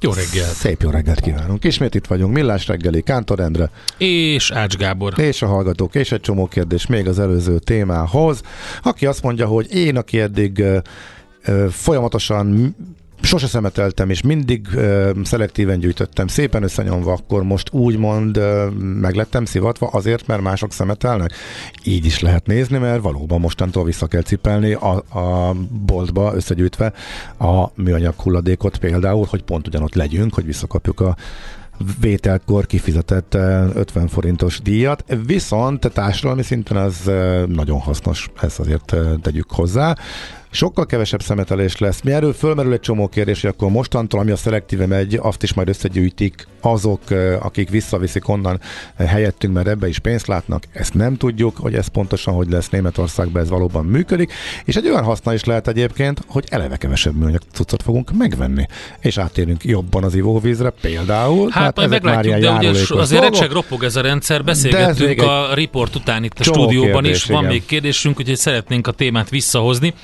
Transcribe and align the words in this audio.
Jó 0.00 0.12
reggelt! 0.12 0.54
Szép 0.54 0.82
jó 0.82 0.90
reggelt 0.90 1.20
kívánunk! 1.20 1.64
Ismét 1.64 1.94
itt 1.94 2.06
vagyunk, 2.06 2.34
Millás 2.34 2.66
reggeli, 2.66 3.02
Kántor 3.02 3.40
Endre. 3.40 3.70
És 3.98 4.50
Ács 4.50 4.76
Gábor. 4.76 5.18
És 5.18 5.42
a 5.42 5.46
hallgatók, 5.46 5.94
és 5.94 6.12
egy 6.12 6.20
csomó 6.20 6.46
kérdés 6.46 6.86
még 6.86 7.08
az 7.08 7.18
előző 7.18 7.58
témához. 7.58 8.40
Aki 8.82 9.06
azt 9.06 9.22
mondja, 9.22 9.46
hogy 9.46 9.74
én, 9.74 9.96
aki 9.96 10.20
eddig 10.20 10.64
folyamatosan 11.70 12.76
sose 13.20 13.46
szemeteltem, 13.46 14.10
és 14.10 14.22
mindig 14.22 14.68
uh, 14.74 15.10
szelektíven 15.24 15.78
gyűjtöttem, 15.78 16.26
szépen 16.26 16.62
összenyomva, 16.62 17.12
akkor 17.12 17.42
most 17.42 17.72
úgymond 17.72 18.38
uh, 18.38 18.72
meglettem 18.80 19.44
szivatva 19.44 19.86
azért, 19.86 20.26
mert 20.26 20.42
mások 20.42 20.72
szemetelnek. 20.72 21.32
Így 21.84 22.04
is 22.04 22.20
lehet 22.20 22.46
nézni, 22.46 22.78
mert 22.78 23.02
valóban 23.02 23.40
mostantól 23.40 23.84
vissza 23.84 24.06
kell 24.06 24.22
cipelni 24.22 24.72
a, 24.72 25.18
a 25.18 25.54
boltba 25.86 26.34
összegyűjtve 26.34 26.92
a 27.38 27.70
műanyag 27.74 28.14
hulladékot 28.20 28.78
például, 28.78 29.26
hogy 29.30 29.42
pont 29.42 29.66
ugyanott 29.66 29.94
legyünk, 29.94 30.34
hogy 30.34 30.44
visszakapjuk 30.44 31.00
a 31.00 31.16
vételkor 32.00 32.66
kifizetett 32.66 33.34
50 33.34 34.08
forintos 34.08 34.60
díjat, 34.60 35.04
viszont 35.26 35.90
társadalmi 35.92 36.42
szinten 36.42 36.78
ez 36.78 36.96
nagyon 37.46 37.78
hasznos, 37.78 38.30
ezt 38.40 38.58
azért 38.58 38.96
tegyük 39.22 39.50
hozzá 39.50 39.96
sokkal 40.50 40.86
kevesebb 40.86 41.22
szemetelés 41.22 41.78
lesz. 41.78 42.00
Mi 42.00 42.12
erről 42.12 42.32
fölmerül 42.32 42.72
egy 42.72 42.80
csomó 42.80 43.08
kérdés, 43.08 43.40
hogy 43.40 43.50
akkor 43.50 43.70
mostantól, 43.70 44.20
ami 44.20 44.30
a 44.30 44.36
szelektíve 44.36 44.86
megy, 44.86 45.18
azt 45.22 45.42
is 45.42 45.54
majd 45.54 45.68
összegyűjtik 45.68 46.46
azok, 46.60 47.00
akik 47.40 47.70
visszaviszik 47.70 48.28
onnan 48.28 48.60
helyettünk, 48.96 49.54
mert 49.54 49.66
ebbe 49.66 49.88
is 49.88 49.98
pénzt 49.98 50.26
látnak. 50.26 50.62
Ezt 50.72 50.94
nem 50.94 51.16
tudjuk, 51.16 51.56
hogy 51.56 51.74
ez 51.74 51.86
pontosan 51.86 52.34
hogy 52.34 52.50
lesz 52.50 52.68
Németországban, 52.68 53.42
ez 53.42 53.48
valóban 53.48 53.84
működik. 53.84 54.32
És 54.64 54.76
egy 54.76 54.88
olyan 54.88 55.04
haszna 55.04 55.34
is 55.34 55.44
lehet 55.44 55.68
egyébként, 55.68 56.24
hogy 56.26 56.44
eleve 56.48 56.76
kevesebb 56.76 57.14
műanyag 57.14 57.40
cuccot 57.52 57.82
fogunk 57.82 58.12
megvenni. 58.12 58.66
És 59.00 59.18
átérünk 59.18 59.64
jobban 59.64 60.04
az 60.04 60.14
ivóvízre 60.14 60.70
például. 60.70 61.50
Hát 61.50 61.76
majd 61.76 61.88
meglátjuk, 61.88 62.36
de 62.36 62.50
ugye 62.50 62.70
azért 62.88 63.22
recseg 63.22 63.50
ropog 63.50 63.82
ez 63.82 63.96
a 63.96 64.00
rendszer. 64.00 64.44
Beszélgettünk 64.44 65.22
a 65.22 65.54
riport 65.54 65.94
után 65.94 66.24
itt 66.24 66.38
a 66.38 66.42
stúdióban 66.42 67.02
kérdés, 67.02 67.16
is. 67.16 67.24
Van 67.24 67.38
igen. 67.38 67.52
még 67.52 67.66
kérdésünk, 67.66 68.18
úgyhogy 68.18 68.36
szeretnénk 68.36 68.86
a 68.86 68.92
témát 68.92 69.28
visszahozni. 69.28 69.94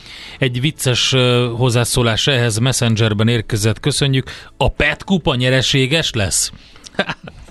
Egy 0.45 0.61
vicces 0.61 1.14
hozzászólás 1.56 2.27
ehhez 2.27 2.59
Messengerben 2.59 3.28
érkezett, 3.28 3.81
köszönjük. 3.81 4.31
A 4.56 4.69
PET 4.69 5.05
kupa 5.05 5.34
nyereséges 5.34 6.12
lesz? 6.12 6.53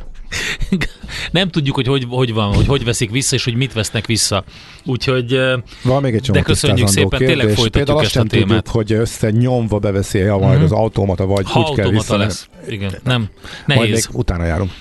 nem 1.32 1.50
tudjuk, 1.50 1.76
hogy 1.76 1.88
hogy, 1.88 2.06
hogy 2.10 2.34
van, 2.34 2.54
hogy 2.54 2.68
hogy 2.68 2.84
veszik 2.84 3.12
vissza, 3.12 3.36
és 3.36 3.44
hogy 3.44 3.56
mit 3.56 3.74
vesznek 3.74 4.06
vissza. 4.06 4.44
Úgyhogy, 4.86 5.40
van 5.84 6.02
még 6.02 6.14
egy 6.14 6.32
de 6.32 6.42
köszönjük 6.42 6.88
szépen, 6.88 7.20
kérdés. 7.20 7.28
tényleg 7.28 7.56
folytatjuk 7.56 7.86
Például 7.86 8.02
ezt 8.02 8.18
a 8.18 8.24
témát. 8.24 8.64
Tudjuk, 8.64 8.76
hogy 8.76 8.92
össze 8.92 9.30
nyomva 9.30 9.80
beveszi 9.80 10.20
-e 10.20 10.32
majd 10.32 10.44
uh-huh. 10.44 10.64
az 10.64 10.72
automata, 10.72 11.26
vagy 11.26 11.46
ha 11.52 11.60
úgy 11.60 11.76
kell 11.76 11.90
vissza. 11.90 12.18
lesz. 12.18 12.50
Igen, 12.70 12.94
nem, 13.04 13.30
nehéz. 13.66 13.82
Majd 13.82 13.94
még 13.94 14.04
utána 14.12 14.46
járunk. 14.46 14.72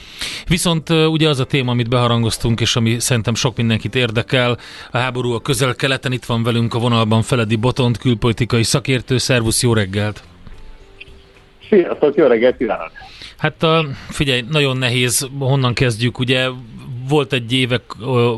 Viszont 0.47 0.91
ugye 0.91 1.29
az 1.29 1.41
a 1.41 1.45
téma, 1.45 1.71
amit 1.71 1.89
beharangoztunk, 1.89 2.61
és 2.61 2.77
ami 2.77 3.01
szerintem 3.01 3.35
sok 3.35 3.57
mindenkit 3.57 3.95
érdekel, 3.95 4.59
a 4.91 4.99
háború 4.99 5.33
a 5.33 5.41
közel-keleten, 5.41 6.13
itt 6.13 6.25
van 6.25 6.43
velünk 6.43 6.75
a 6.75 6.79
vonalban 6.79 7.23
Feledi 7.23 7.57
Botont, 7.57 7.99
külpolitikai 7.99 8.63
szakértő, 8.63 9.19
szervusz, 9.19 9.63
jó 9.63 9.75
reggelt! 9.75 10.23
Sziasztok, 11.69 12.17
jó 12.17 12.27
reggelt 12.27 12.57
kívánok! 12.57 12.91
Hát 13.43 13.67
figyelj, 14.09 14.45
nagyon 14.51 14.77
nehéz, 14.77 15.29
honnan 15.39 15.75
kezdjük, 15.75 16.19
ugye 16.19 16.49
volt 17.09 17.33
egy 17.33 17.53
évek 17.53 17.83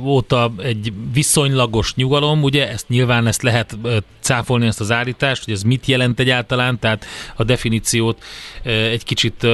óta 0.03 0.53
egy 0.63 0.93
viszonylagos 1.13 1.95
nyugalom, 1.95 2.43
ugye 2.43 2.71
ezt 2.71 2.89
nyilván 2.89 3.27
ezt 3.27 3.43
lehet 3.43 3.77
cáfolni 4.21 4.67
ezt 4.67 4.81
az 4.81 4.91
állítást, 4.91 5.45
hogy 5.45 5.55
ez 5.55 5.63
mit 5.63 5.87
jelent 5.87 6.21
egyáltalán, 6.21 6.79
tehát 6.79 7.05
a 7.37 7.45
definíciót 7.45 8.23
egy 8.63 9.05
kicsit 9.05 9.47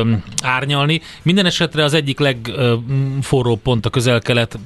árnyalni. 0.42 1.00
Minden 1.22 1.46
esetre 1.46 1.84
az 1.84 1.94
egyik 1.94 2.18
legforró 2.18 3.56
pont 3.56 3.86
a 3.86 3.90
közel-kelet, 3.90 4.58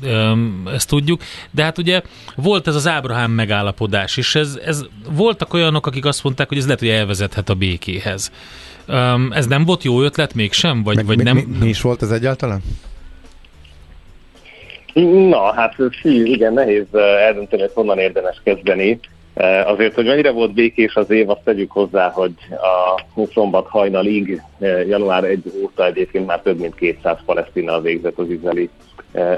ezt 0.73 0.89
tudjuk, 0.89 1.23
de 1.51 1.63
hát 1.63 1.79
ugye 1.79 2.03
volt 2.37 2.67
ez 2.67 2.75
az 2.75 2.87
Ábrahám 2.87 3.31
megállapodás, 3.31 4.17
és 4.17 4.35
ez, 4.35 4.59
ez 4.65 4.85
voltak 5.11 5.55
olyanok, 5.55 5.87
akik 5.87 6.05
azt 6.05 6.25
mondták, 6.25 6.49
hogy 6.49 6.59
ez 6.59 6.65
lehet, 6.65 6.81
hogy 6.81 6.89
elvezethet 6.89 7.49
a 7.49 7.55
békéhez. 7.55 8.33
Ez 9.31 9.47
nem 9.47 9.65
volt 9.65 9.85
jó 9.85 10.03
ötlet 10.03 10.35
mégsem? 10.35 10.83
Vagy, 10.83 10.97
Meg, 10.97 11.07
vagy 11.07 11.17
mi, 11.17 11.23
nem? 11.23 11.37
Mi, 11.37 11.45
mi 11.61 11.69
is 11.69 11.81
volt 11.81 12.03
ez 12.03 12.11
egyáltalán? 12.11 12.61
Na, 15.29 15.53
hát 15.53 15.75
fű, 16.01 16.25
igen, 16.25 16.53
nehéz 16.53 16.95
eldönteni, 16.95 17.63
hogy 17.63 17.71
honnan 17.75 17.99
érdemes 17.99 18.41
kezdeni. 18.45 19.01
Azért, 19.65 19.95
hogy 19.95 20.05
mennyire 20.05 20.31
volt 20.31 20.53
békés 20.53 20.95
az 20.95 21.11
év, 21.11 21.31
azt 21.31 21.41
tegyük 21.45 21.71
hozzá, 21.71 22.11
hogy 22.11 22.33
a 23.17 23.25
szombat 23.33 23.67
hajnalig, 23.69 24.43
január 24.89 25.25
1 25.25 25.43
óta 25.63 25.87
egyébként 25.87 26.27
már 26.27 26.41
több 26.41 26.59
mint 26.59 26.75
200 26.75 27.19
palesztina 27.27 27.81
végzett 27.81 28.19
az 28.19 28.31
izraeli 28.31 28.71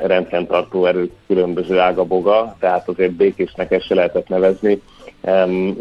rendfenntartó 0.04 0.86
erők 0.86 1.12
különböző 1.26 1.78
ágaboga, 1.78 2.56
tehát 2.60 2.88
azért 2.88 3.12
békésnek 3.12 3.70
ezt 3.70 3.86
se 3.86 3.94
lehetett 3.94 4.28
nevezni. 4.28 4.82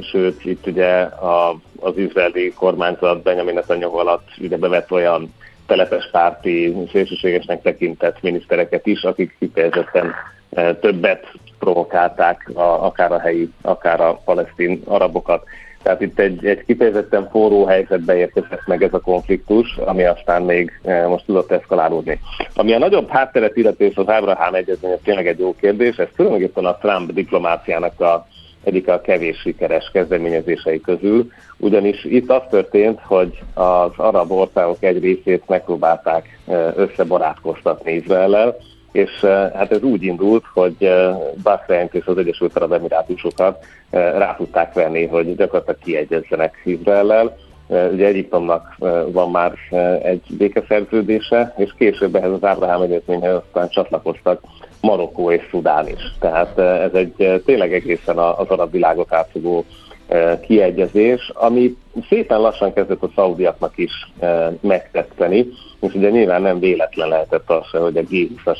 Sőt, 0.02 0.46
itt 0.46 0.68
ugye 0.68 1.02
a, 1.02 1.56
az 1.80 1.98
izraeli 1.98 2.54
kormányzat 2.54 3.22
Benjamin 3.24 3.54
Netanyahu 3.54 3.98
alatt 3.98 4.28
ugye 4.38 4.58
bevett 4.58 4.92
olyan 4.92 5.34
telepes 5.66 6.10
párti, 6.12 6.76
szélsőségesnek 6.92 7.62
tekintett 7.62 8.22
minisztereket 8.22 8.86
is, 8.86 9.04
akik 9.04 9.36
kifejezetten 9.40 10.14
e, 10.50 10.76
többet 10.76 11.32
provokálták 11.60 12.52
a, 12.54 12.86
akár 12.86 13.12
a 13.12 13.20
helyi, 13.20 13.50
akár 13.62 14.02
a 14.02 14.22
palesztin 14.26 14.82
arabokat. 14.86 15.44
Tehát 15.84 16.02
itt 16.02 16.20
egy, 16.20 16.46
egy 16.46 16.66
kifejezetten 16.66 17.30
forró 17.30 17.66
helyzetbe 17.66 18.16
érkezett 18.16 18.66
meg 18.66 18.84
ez 18.84 18.94
a 18.94 19.00
konfliktus, 19.00 19.78
ami 19.78 20.04
aztán 20.04 20.42
még 20.42 20.80
e, 20.84 21.08
most 21.08 21.26
tudott 21.26 21.52
eszkalálódni. 21.52 22.20
Ami 22.56 22.74
a 22.74 22.80
nagyobb 22.80 23.10
hátteret 23.10 23.58
illeti, 23.58 23.84
és 23.84 23.96
az 23.96 24.10
Ábrahám 24.10 24.54
egyezmény, 24.54 24.92
ez 24.92 25.00
tényleg 25.04 25.28
egy 25.28 25.40
jó 25.40 25.56
kérdés, 25.56 25.98
ez 25.98 26.08
tulajdonképpen 26.16 26.66
a 26.66 26.78
Trump 26.78 27.12
diplomáciának 27.12 28.00
a 28.00 28.28
egyik 28.66 28.88
a 28.88 29.02
kevés 29.02 29.38
sikeres 29.38 29.90
kezdeményezései 29.94 30.82
közül, 30.82 31.32
ugyanis 31.58 32.04
itt 32.04 32.30
az 32.30 32.42
történt, 32.50 33.00
hogy 33.04 33.40
az 33.54 33.92
arab 33.96 34.32
országok 34.32 34.84
egy 34.84 35.00
részét 35.00 35.44
megpróbálták 35.48 36.40
összebarátkoztatni 36.76 37.92
Izraellel, 37.92 38.56
és 38.92 39.20
hát 39.54 39.72
ez 39.72 39.82
úgy 39.82 40.04
indult, 40.04 40.44
hogy 40.54 40.90
Bahreint 41.44 41.94
és 41.94 42.06
az 42.06 42.18
Egyesült 42.18 42.56
Arab 42.56 42.72
Emirátusokat 42.72 43.66
rá 43.90 44.36
tudták 44.36 44.74
venni, 44.74 45.06
hogy 45.06 45.36
gyakorlatilag 45.36 45.80
kiegyezzenek 45.84 46.62
Izraellel. 46.66 47.38
Ugye 47.68 48.06
Egyiptomnak 48.06 48.76
van 49.12 49.32
már 49.32 49.54
egy 50.04 50.22
békeszerződése, 50.38 51.54
és 51.58 51.74
később 51.78 52.16
ehhez 52.16 52.32
az 52.32 52.44
Ábrahám 52.44 52.82
egyezményhez 52.82 53.34
aztán 53.34 53.70
csatlakoztak 53.70 54.42
Marokkó 54.86 55.32
és 55.32 55.48
Szudán 55.50 55.88
is. 55.88 56.14
Tehát 56.20 56.60
ez 56.60 56.94
egy 56.94 57.42
tényleg 57.46 57.74
egészen 57.74 58.18
az 58.18 58.48
arab 58.48 58.72
világot 58.72 59.14
átfogó 59.14 59.66
kiegyezés, 60.42 61.32
ami 61.34 61.78
szépen 62.10 62.40
lassan 62.40 62.74
kezdett 62.74 63.04
a 63.04 63.10
szaudiaknak 63.16 63.78
is 63.78 63.92
megtetszeni, 64.62 65.48
és 65.82 65.94
ugye 65.94 66.10
nyilván 66.10 66.42
nem 66.42 66.60
véletlen 66.60 67.08
lehetett 67.08 67.50
az 67.50 67.66
se, 67.72 67.78
hogy 67.78 67.98
a 67.98 68.02
G20-as 68.02 68.60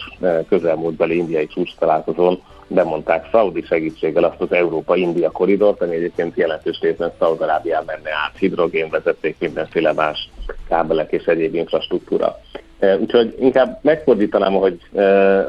közelmúltbeli 0.50 1.18
indiai 1.18 1.48
csúcs 1.48 1.76
találkozón 1.76 2.42
bemondták 2.68 3.28
Szaudi 3.32 3.64
segítséggel 3.68 4.24
azt 4.24 4.42
az 4.42 4.52
Európa-India 4.52 5.32
koridort, 5.32 5.82
ami 5.82 5.96
egyébként 5.96 6.38
jelentős 6.38 6.80
részben 6.82 7.12
Szaudarábián 7.20 7.84
menne 7.86 8.10
át, 8.26 8.38
hidrogén 8.38 8.90
vezették, 8.90 9.36
mindenféle 9.40 9.94
más 9.94 10.30
kábelek 10.68 11.12
és 11.12 11.26
egyéb 11.26 11.56
infrastruktúra. 11.56 12.40
Úgyhogy 13.00 13.36
inkább 13.40 13.80
megfordítanám, 13.82 14.54
hogy, 14.54 14.80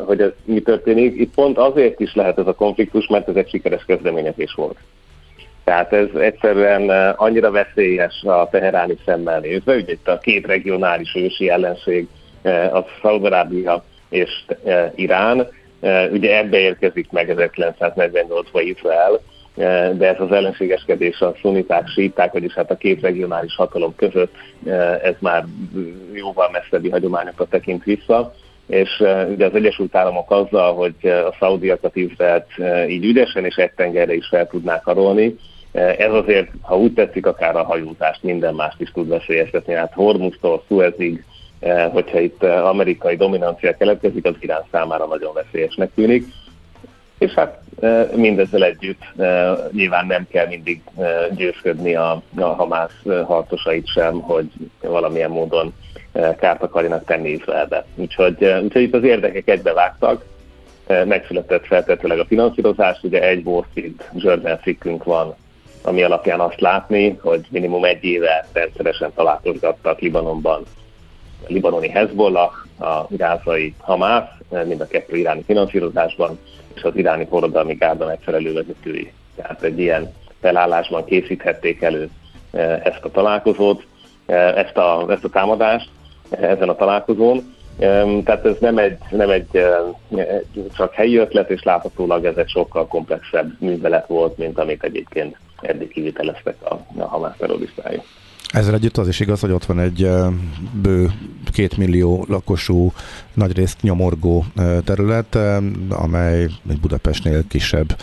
hogy 0.05 0.21
ez 0.21 0.31
mi 0.45 0.61
történik. 0.61 1.21
Itt 1.21 1.35
pont 1.35 1.59
azért 1.59 2.01
is 2.01 2.15
lehet 2.15 2.39
ez 2.39 2.47
a 2.47 2.55
konfliktus, 2.55 3.07
mert 3.07 3.29
ez 3.29 3.37
egy 3.37 3.49
sikeres 3.49 3.85
kezdeményezés 3.85 4.55
volt. 4.55 4.77
Tehát 5.65 5.93
ez 5.93 6.09
egyszerűen 6.19 6.91
annyira 7.17 7.51
veszélyes 7.51 8.23
a 8.23 8.49
teheráni 8.51 8.97
szemmel 9.05 9.41
nézve, 9.41 9.75
ugye 9.75 9.93
itt 9.93 10.09
a 10.09 10.19
két 10.19 10.47
regionális 10.47 11.15
ősi 11.15 11.49
ellenség, 11.49 12.09
a 12.73 12.85
Szaudarábia 13.03 13.85
és 14.09 14.45
Irán, 14.95 15.49
ugye 16.11 16.39
ebbe 16.39 16.59
érkezik 16.59 17.11
meg 17.11 17.35
1948-ban 17.37 18.63
Izrael, 18.65 19.21
de 19.97 20.09
ez 20.09 20.21
az 20.21 20.33
ellenségeskedés 20.33 21.21
a 21.21 21.35
szuniták, 21.41 21.89
síták, 21.89 22.33
vagyis 22.33 22.55
hát 22.55 22.71
a 22.71 22.77
két 22.77 23.01
regionális 23.01 23.57
hatalom 23.57 23.95
között, 23.97 24.35
ez 25.03 25.15
már 25.19 25.45
jóval 26.13 26.49
messzebbi 26.53 26.91
hagyományokat 26.91 27.51
tekint 27.51 27.85
vissza 27.85 28.35
és 28.67 29.03
ugye 29.29 29.47
az 29.47 29.55
Egyesült 29.55 29.95
Államok 29.95 30.31
azzal, 30.31 30.75
hogy 30.75 30.95
a 31.07 31.35
szaudiakat 31.39 31.97
Izraelt 31.97 32.47
így 32.89 33.05
ügyesen 33.05 33.45
és 33.45 33.55
egy 33.55 33.73
tengerre 33.73 34.15
is 34.15 34.27
fel 34.27 34.47
tudnák 34.47 34.83
karolni, 34.83 35.37
ez 35.73 36.13
azért, 36.13 36.51
ha 36.61 36.79
úgy 36.79 36.93
tetszik, 36.93 37.27
akár 37.27 37.57
a 37.57 37.65
hajózást, 37.65 38.23
minden 38.23 38.55
mást 38.55 38.81
is 38.81 38.91
tud 38.91 39.09
veszélyeztetni. 39.09 39.75
Hát 39.75 39.93
Hormuztól 39.93 40.63
Suezig, 40.69 41.25
hogyha 41.91 42.21
itt 42.21 42.43
amerikai 42.43 43.17
dominancia 43.17 43.77
keletkezik, 43.77 44.25
az 44.25 44.35
Irán 44.41 44.65
számára 44.71 45.07
nagyon 45.07 45.35
veszélyesnek 45.35 45.91
tűnik. 45.95 46.25
És 47.19 47.33
hát 47.33 47.61
mindezzel 48.15 48.65
együtt 48.65 49.03
nyilván 49.73 50.07
nem 50.07 50.27
kell 50.31 50.47
mindig 50.47 50.81
győzködni 51.31 51.95
a, 51.95 52.23
a 52.37 52.45
Hamász 52.45 53.03
harcosait 53.25 53.87
sem, 53.87 54.21
hogy 54.21 54.47
valamilyen 54.81 55.31
módon 55.31 55.75
kárt 56.39 56.63
akarjanak 56.63 57.05
tenni 57.05 57.29
Izraelbe. 57.29 57.85
Úgyhogy, 57.95 58.45
úgyhogy 58.63 58.83
itt 58.83 58.95
az 58.95 59.03
érdekek 59.03 59.49
egybevágtak, 59.49 60.25
megszületett 60.87 61.67
feltetőleg 61.67 62.19
a 62.19 62.25
finanszírozás, 62.25 62.99
ugye 63.03 63.23
egy 63.23 63.47
Wall 63.47 63.65
Street 63.71 64.11
Journal 64.15 64.57
cikkünk 64.63 65.05
van, 65.05 65.35
ami 65.83 66.03
alapján 66.03 66.41
azt 66.41 66.61
látni, 66.61 67.19
hogy 67.21 67.47
minimum 67.51 67.85
egy 67.85 68.05
éve 68.05 68.47
rendszeresen 68.53 69.13
találkozgattak 69.15 70.01
Libanonban 70.01 70.63
a 71.43 71.53
libanoni 71.53 71.89
Hezbollah, 71.89 72.53
a 72.79 73.07
gázai 73.09 73.75
Hamász, 73.79 74.31
mind 74.65 74.81
a 74.81 74.87
kettő 74.87 75.17
iráni 75.17 75.43
finanszírozásban, 75.43 76.39
és 76.77 76.83
az 76.83 76.97
iráni 76.97 77.27
forradalmi 77.29 77.75
gárda 77.75 78.07
megfelelő 78.07 78.53
vezetői. 78.53 79.13
Tehát 79.37 79.63
egy 79.63 79.79
ilyen 79.79 80.13
felállásban 80.41 81.05
készíthették 81.05 81.83
elő 81.83 82.11
ezt 82.83 83.05
a 83.05 83.11
találkozót, 83.11 83.87
ezt 84.27 84.77
a, 84.77 85.07
ezt 85.09 85.25
a 85.25 85.29
támadást, 85.29 85.89
ezen 86.31 86.69
a 86.69 86.77
találkozón. 86.77 87.55
Tehát 88.25 88.45
ez 88.45 88.57
nem 88.61 88.79
egy, 88.79 88.99
nem 89.11 89.31
egy 89.31 89.65
csak 90.77 90.93
helyi 90.93 91.17
ötlet, 91.17 91.51
és 91.51 91.63
láthatólag 91.63 92.25
ez 92.25 92.37
egy 92.37 92.49
sokkal 92.49 92.87
komplexebb 92.87 93.61
művelet 93.61 94.07
volt, 94.07 94.39
mint 94.39 94.59
amit 94.59 94.85
egyébként 94.85 95.37
eddig 95.61 95.89
kiviteleztek 95.89 96.57
a, 96.63 96.75
a 96.97 97.05
Hamász 97.05 97.37
terroristái. 97.39 98.03
Ezzel 98.53 98.75
együtt 98.75 98.97
az 98.97 99.09
is 99.09 99.21
igaz, 99.21 99.41
hogy 99.41 99.51
ott 99.51 99.65
van 99.65 99.81
egy 99.81 100.11
bő 100.83 101.13
két 101.53 101.77
millió 101.77 102.25
lakosú, 102.29 102.93
nagyrészt 103.35 103.83
nyomorgó 103.83 104.45
terület, 104.85 105.39
amely 105.89 106.43
egy 106.69 106.81
Budapestnél 106.81 107.47
kisebb 107.49 107.97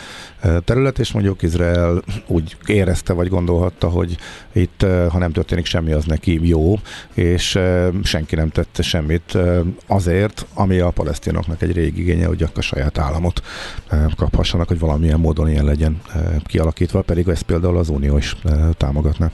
terület, 0.65 0.99
és 0.99 1.11
mondjuk 1.11 1.41
Izrael 1.41 2.03
úgy 2.27 2.57
érezte, 2.65 3.13
vagy 3.13 3.27
gondolhatta, 3.27 3.89
hogy 3.89 4.17
itt, 4.51 4.85
ha 5.09 5.17
nem 5.17 5.31
történik 5.31 5.65
semmi, 5.65 5.91
az 5.91 6.05
neki 6.05 6.47
jó, 6.47 6.75
és 7.13 7.59
senki 8.03 8.35
nem 8.35 8.49
tette 8.49 8.81
semmit 8.81 9.37
azért, 9.87 10.45
ami 10.53 10.79
a 10.79 10.89
palesztinoknak 10.89 11.61
egy 11.61 11.71
régi 11.71 12.01
igénye, 12.01 12.25
hogy 12.25 12.45
a 12.55 12.61
saját 12.61 12.97
államot 12.97 13.41
kaphassanak, 14.15 14.67
hogy 14.67 14.79
valamilyen 14.79 15.19
módon 15.19 15.49
ilyen 15.49 15.65
legyen 15.65 16.01
kialakítva, 16.45 17.01
pedig 17.01 17.27
ezt 17.27 17.43
például 17.43 17.77
az 17.77 17.89
Unió 17.89 18.17
is 18.17 18.35
támogatna. 18.77 19.31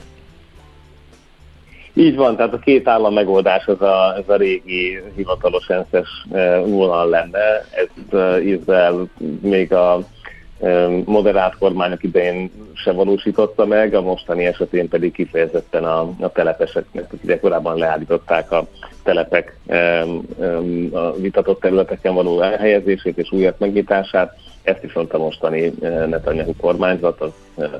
Így 1.94 2.16
van, 2.16 2.36
tehát 2.36 2.52
a 2.52 2.58
két 2.58 2.88
állam 2.88 3.14
megoldás 3.14 3.64
ez 3.64 3.80
a, 3.80 4.14
ez 4.16 4.28
a 4.28 4.36
régi 4.36 5.02
hivatalos 5.16 5.68
ENSZ-es 5.68 6.08
vonal 6.66 7.08
lenne. 7.08 7.64
Ezt 7.70 8.44
Izrael 8.44 9.08
még 9.40 9.72
a 9.72 10.00
moderált 11.04 11.58
kormányok 11.58 12.02
idején 12.02 12.50
sem 12.74 12.94
valósította 12.94 13.66
meg, 13.66 13.94
a 13.94 14.00
mostani 14.00 14.46
esetén 14.46 14.88
pedig 14.88 15.12
kifejezetten 15.12 15.84
a, 15.84 16.00
a 16.20 16.32
telepeseknek, 16.32 17.12
ugye 17.22 17.40
korábban 17.40 17.78
leállították 17.78 18.52
a 18.52 18.66
telepek 19.02 19.58
a 20.92 21.12
vitatott 21.16 21.60
területeken 21.60 22.14
való 22.14 22.40
elhelyezését 22.40 23.18
és 23.18 23.32
újat 23.32 23.58
megnyitását, 23.58 24.36
ezt 24.62 24.80
viszont 24.80 25.12
a 25.12 25.18
mostani 25.18 25.72
Netanyahu 26.06 26.56
kormányzat 26.56 27.20
az 27.20 27.30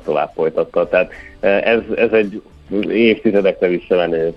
tovább 0.03 0.31
folytatta. 0.35 0.87
Tehát 0.87 1.11
ez, 1.39 1.79
ez 1.95 2.11
egy 2.11 2.41
évtizedekre 2.89 3.67
visszamenő 3.67 4.33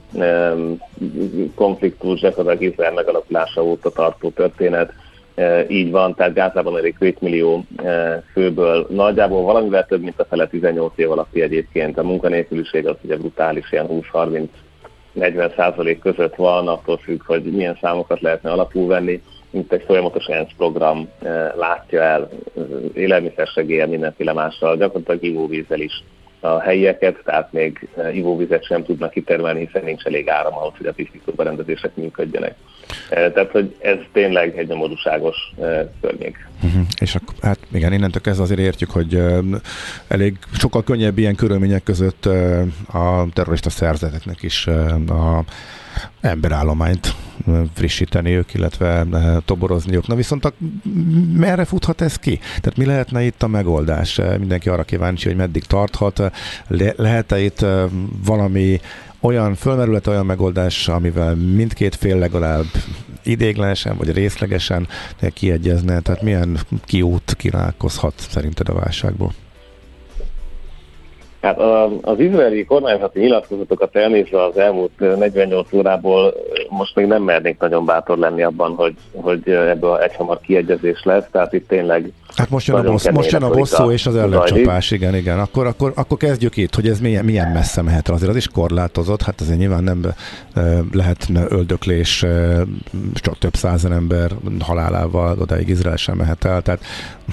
konfliktus, 1.55 2.21
gyakorlatilag 2.21 2.73
Izrael 2.73 2.93
megalakulása 2.93 3.65
óta 3.65 3.91
tartó 3.91 4.31
történet, 4.31 4.93
e, 5.35 5.65
így 5.69 5.91
van, 5.91 6.15
tehát 6.15 6.35
Gázában 6.35 6.77
elég 6.77 6.97
2 6.99 7.17
millió 7.21 7.65
e, 7.77 8.23
főből. 8.33 8.87
Nagyjából 8.91 9.43
valamivel 9.43 9.87
több, 9.87 10.03
mint 10.03 10.21
a 10.21 10.25
fele 10.25 10.47
18 10.47 10.93
év 10.97 11.11
alatti 11.11 11.41
egyébként. 11.41 11.99
A 11.99 12.03
munkanélküliség 12.03 12.87
az 12.87 12.97
ugye 13.03 13.17
brutális, 13.17 13.73
ilyen 13.73 13.87
20-30-40 15.17 15.57
százalék 15.57 15.99
között 15.99 16.35
van, 16.35 16.69
attól 16.69 16.97
függ, 16.97 17.23
hogy 17.25 17.43
milyen 17.43 17.79
számokat 17.81 18.21
lehetne 18.21 18.51
alapul 18.51 18.87
venni, 18.87 19.23
mint 19.51 19.73
egy 19.73 19.83
folyamatos 19.87 20.27
ENSZ 20.27 20.53
program 20.57 21.09
e, 21.23 21.55
látja 21.57 22.03
el 22.03 22.29
élelmiszersegélyen 22.95 23.89
mindenféle 23.89 24.33
mással, 24.33 24.77
gyakorlatilag 24.77 25.23
ivóvízzel 25.23 25.81
is 25.81 26.03
a 26.45 26.61
helyieket, 26.61 27.21
tehát 27.25 27.53
még 27.53 27.89
eh, 27.97 28.17
ivóvizet 28.17 28.65
sem 28.65 28.85
tudnak 28.85 29.11
kitermelni, 29.11 29.65
hiszen 29.67 29.85
nincs 29.85 30.05
elég 30.05 30.29
áram 30.29 30.55
ahhoz, 30.55 30.73
hogy 30.77 30.87
a 30.87 30.93
tisztító 30.93 31.33
berendezések 31.33 31.97
működjenek. 31.97 32.55
Eh, 33.11 33.33
tehát, 33.33 33.51
hogy 33.51 33.77
ez 33.81 33.97
tényleg 34.13 34.59
egy 34.59 34.69
nyomorúságos 34.69 35.37
eh, 35.61 35.87
környék. 36.01 36.49
Uh-huh. 36.63 36.83
És 37.01 37.15
akkor, 37.15 37.35
hát 37.43 37.59
igen, 37.73 37.93
innentől 37.93 38.21
kezdve 38.23 38.43
azért 38.43 38.61
értjük, 38.61 38.91
hogy 38.91 39.23
elég 40.09 40.39
sokkal 40.53 40.83
könnyebb 40.83 41.19
ilyen 41.19 41.35
körülmények 41.35 41.83
között 41.83 42.27
a 42.93 43.27
terrorista 43.33 43.71
szerzeteknek 43.71 44.43
is 44.43 44.67
a 45.09 45.45
emberállományt 46.21 47.15
frissíteniük, 47.75 48.55
illetve 48.55 49.07
toborozniuk. 49.45 50.07
Na 50.07 50.15
viszont 50.15 50.45
a, 50.45 50.53
merre 51.37 51.65
futhat 51.65 52.01
ez 52.01 52.17
ki? 52.17 52.39
Tehát 52.39 52.77
mi 52.77 52.85
lehetne 52.85 53.23
itt 53.23 53.43
a 53.43 53.47
megoldás? 53.47 54.21
Mindenki 54.39 54.69
arra 54.69 54.83
kíváncsi, 54.83 55.29
hogy 55.29 55.37
meddig 55.37 55.65
tarthat. 55.65 56.33
Le, 56.69 56.93
lehet-e 56.97 57.41
itt 57.41 57.67
valami 58.25 58.81
olyan 59.21 59.55
fölmerület, 59.55 60.07
olyan 60.07 60.27
megoldás, 60.27 60.89
amivel 60.89 61.35
mindkét 61.35 61.95
fél 61.95 62.19
legalább 62.19 62.67
idéglenesen 63.23 63.97
vagy 63.97 64.13
részlegesen 64.13 64.89
kiegyezne, 65.33 66.01
tehát 66.01 66.23
milyen 66.23 66.59
kiút 66.85 67.35
királkozhat 67.37 68.15
szerinted 68.31 68.69
a 68.69 68.75
válságból? 68.75 69.33
Hát 71.45 71.59
az 72.03 72.19
izraeli 72.19 72.65
kormányzati 72.65 73.21
nyilatkozatokat 73.21 73.97
elnézve 73.97 74.45
az 74.45 74.57
elmúlt 74.57 74.91
48 74.99 75.73
órából 75.73 76.35
most 76.69 76.97
még 76.97 77.07
nem 77.07 77.23
mernék 77.23 77.59
nagyon 77.59 77.85
bátor 77.85 78.19
lenni 78.19 78.43
abban, 78.43 78.75
hogy, 78.75 78.95
hogy 79.13 79.49
ebből 79.49 79.97
egyhamar 79.97 80.41
kiegyezés 80.41 81.03
lesz, 81.05 81.25
tehát 81.31 81.53
itt 81.53 81.69
tényleg 81.69 82.13
Hát 82.37 82.51
most 82.51 82.67
jön 82.67 82.77
a, 82.77 82.83
bossz, 82.83 83.09
most 83.09 83.31
jön 83.31 83.43
a 83.43 83.51
bosszú 83.51 83.91
és 83.91 84.07
az 84.07 84.17
ellencsapás, 84.17 84.91
igen, 84.91 85.15
igen. 85.15 85.39
Akkor, 85.39 85.67
akkor, 85.67 85.93
akkor 85.95 86.17
kezdjük 86.17 86.57
itt, 86.57 86.75
hogy 86.75 86.89
ez 86.89 87.01
milyen, 87.01 87.25
milyen 87.25 87.53
messze 87.53 87.83
mehet. 87.83 88.09
Azért 88.09 88.31
az 88.31 88.37
is 88.37 88.49
korlátozott, 88.49 89.23
hát 89.23 89.41
azért 89.41 89.59
nyilván 89.59 89.83
nem 89.83 90.03
lehet 90.93 91.27
öldöklés, 91.49 92.27
csak 93.15 93.39
több 93.39 93.55
százen 93.55 93.93
ember 93.93 94.31
halálával 94.61 95.39
odáig 95.41 95.69
Izrael 95.69 95.97
sem 95.97 96.17
mehet 96.17 96.45
el. 96.45 96.63
Tehát 96.63 96.81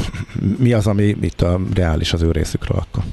mi 0.63 0.74
az, 0.74 0.88
ami 0.88 1.03
itt 1.03 1.41
a 1.41 1.60
reális 1.75 2.13
az 2.13 2.22
ő 2.22 2.32
részükről 2.32 2.77
akkor? 2.77 3.03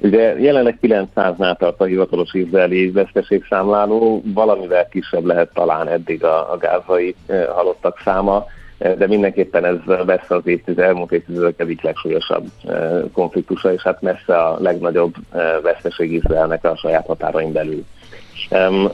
Ugye 0.00 0.40
jelenleg 0.40 0.78
900-nál 0.82 1.56
tart 1.56 1.80
a 1.80 1.84
hivatalos 1.84 2.32
izraeli 2.32 2.90
veszteségszámláló, 2.90 4.22
valamivel 4.24 4.88
kisebb 4.88 5.24
lehet 5.24 5.52
talán 5.54 5.88
eddig 5.88 6.24
a, 6.24 6.52
a 6.52 6.56
gázai 6.56 7.14
e, 7.26 7.46
halottak 7.46 8.00
száma, 8.04 8.46
e, 8.78 8.94
de 8.94 9.06
mindenképpen 9.06 9.64
ez 9.64 9.76
messze 10.06 10.34
az 10.34 10.46
évtized, 10.46 10.84
elmúlt 10.84 11.12
évtizedek 11.12 11.60
egyik 11.60 11.82
legsúlyosabb 11.82 12.46
e, 12.68 13.02
konfliktusa, 13.12 13.72
és 13.72 13.82
hát 13.82 14.02
messze 14.02 14.36
a 14.36 14.56
legnagyobb 14.60 15.14
veszteség 15.62 16.12
Izraelnek 16.12 16.64
a 16.64 16.76
saját 16.76 17.06
határain 17.06 17.52
belül. 17.52 17.84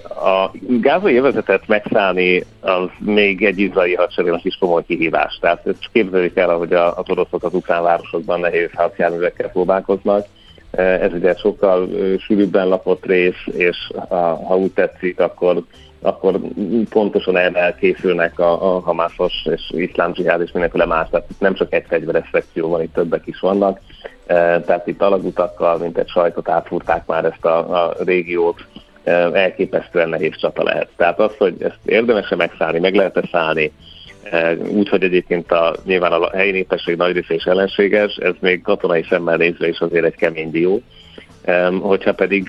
A 0.09 0.51
gázai 0.81 1.17
övezetet 1.17 1.67
megszállni 1.67 2.43
az 2.61 2.89
még 2.99 3.45
egy 3.45 3.59
izraeli 3.59 3.95
hadseregnek 3.95 4.45
is 4.45 4.57
komoly 4.57 4.85
kihívás. 4.87 5.39
Tehát 5.41 5.63
képzeljük 5.93 6.37
el, 6.37 6.57
hogy 6.57 6.73
az 6.73 7.09
oroszok 7.09 7.43
az 7.43 7.55
ukrán 7.55 7.83
városokban 7.83 8.41
nehéz 8.41 8.71
hadjárművekkel 8.75 9.51
próbálkoznak, 9.51 10.27
Ez 10.77 11.13
ugye 11.13 11.35
sokkal 11.35 11.89
sűrűbben 12.19 12.69
lapott 12.69 13.07
rész, 13.07 13.47
és 13.53 13.91
ha 14.09 14.57
úgy 14.57 14.73
tetszik, 14.73 15.21
akkor 15.21 15.63
akkor 16.05 16.41
pontosan 16.91 17.37
erre 17.37 17.75
készülnek 17.79 18.39
a, 18.39 18.77
a 18.77 18.81
hamászos 18.81 19.47
és 19.51 19.71
iszlám 19.71 20.15
zsihád 20.15 20.41
és 20.41 20.53
mindenféle 20.53 20.87
más. 20.87 21.09
Tehát 21.11 21.27
itt 21.31 21.41
nem 21.41 21.55
csak 21.55 21.75
egy 21.75 21.85
fegyveres 21.89 22.29
szekció 22.33 22.69
van, 22.69 22.83
itt 22.83 22.93
többek 22.93 23.27
is 23.27 23.41
vannak. 23.41 23.81
Tehát 24.27 24.87
itt 24.87 25.03
alagutakkal, 25.03 25.79
mint 25.79 25.99
egy 25.99 26.09
sajtot 26.09 26.49
átfúrták 26.49 27.07
már 27.07 27.25
ezt 27.25 27.45
a, 27.45 27.85
a 27.85 27.95
régiót, 28.05 28.65
elképesztően 29.33 30.09
nehéz 30.09 30.37
csata 30.37 30.63
lehet. 30.63 30.89
Tehát 30.97 31.19
az, 31.19 31.37
hogy 31.39 31.55
ezt 31.59 31.79
érdemes-e 31.85 32.37
megszállni, 32.37 32.79
meg 32.79 32.95
lehet-e 32.95 33.29
szállni, 33.31 33.73
úgy, 34.69 34.89
hogy 34.89 35.03
egyébként 35.03 35.53
a, 35.53 35.75
nyilván 35.85 36.13
a 36.13 36.31
helyi 36.37 36.51
népesség 36.51 36.97
nagy 36.97 37.15
része 37.15 37.35
is 37.35 37.45
ellenséges, 37.45 38.17
ez 38.17 38.35
még 38.41 38.63
katonai 38.63 39.05
szemmel 39.09 39.37
nézve 39.37 39.69
is 39.69 39.79
azért 39.79 40.05
egy 40.05 40.17
kemény 40.17 40.51
dió. 40.51 40.83
Hogyha 41.81 42.13
pedig, 42.13 42.49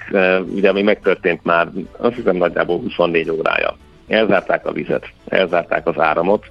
ugye 0.56 0.70
ami 0.70 0.82
megtörtént 0.82 1.44
már, 1.44 1.68
azt 1.98 2.16
hiszem 2.16 2.36
nagyjából 2.36 2.80
24 2.80 3.30
órája. 3.30 3.78
Elzárták 4.08 4.66
a 4.66 4.72
vizet, 4.72 5.10
elzárták 5.28 5.88
az 5.88 6.00
áramot, 6.00 6.46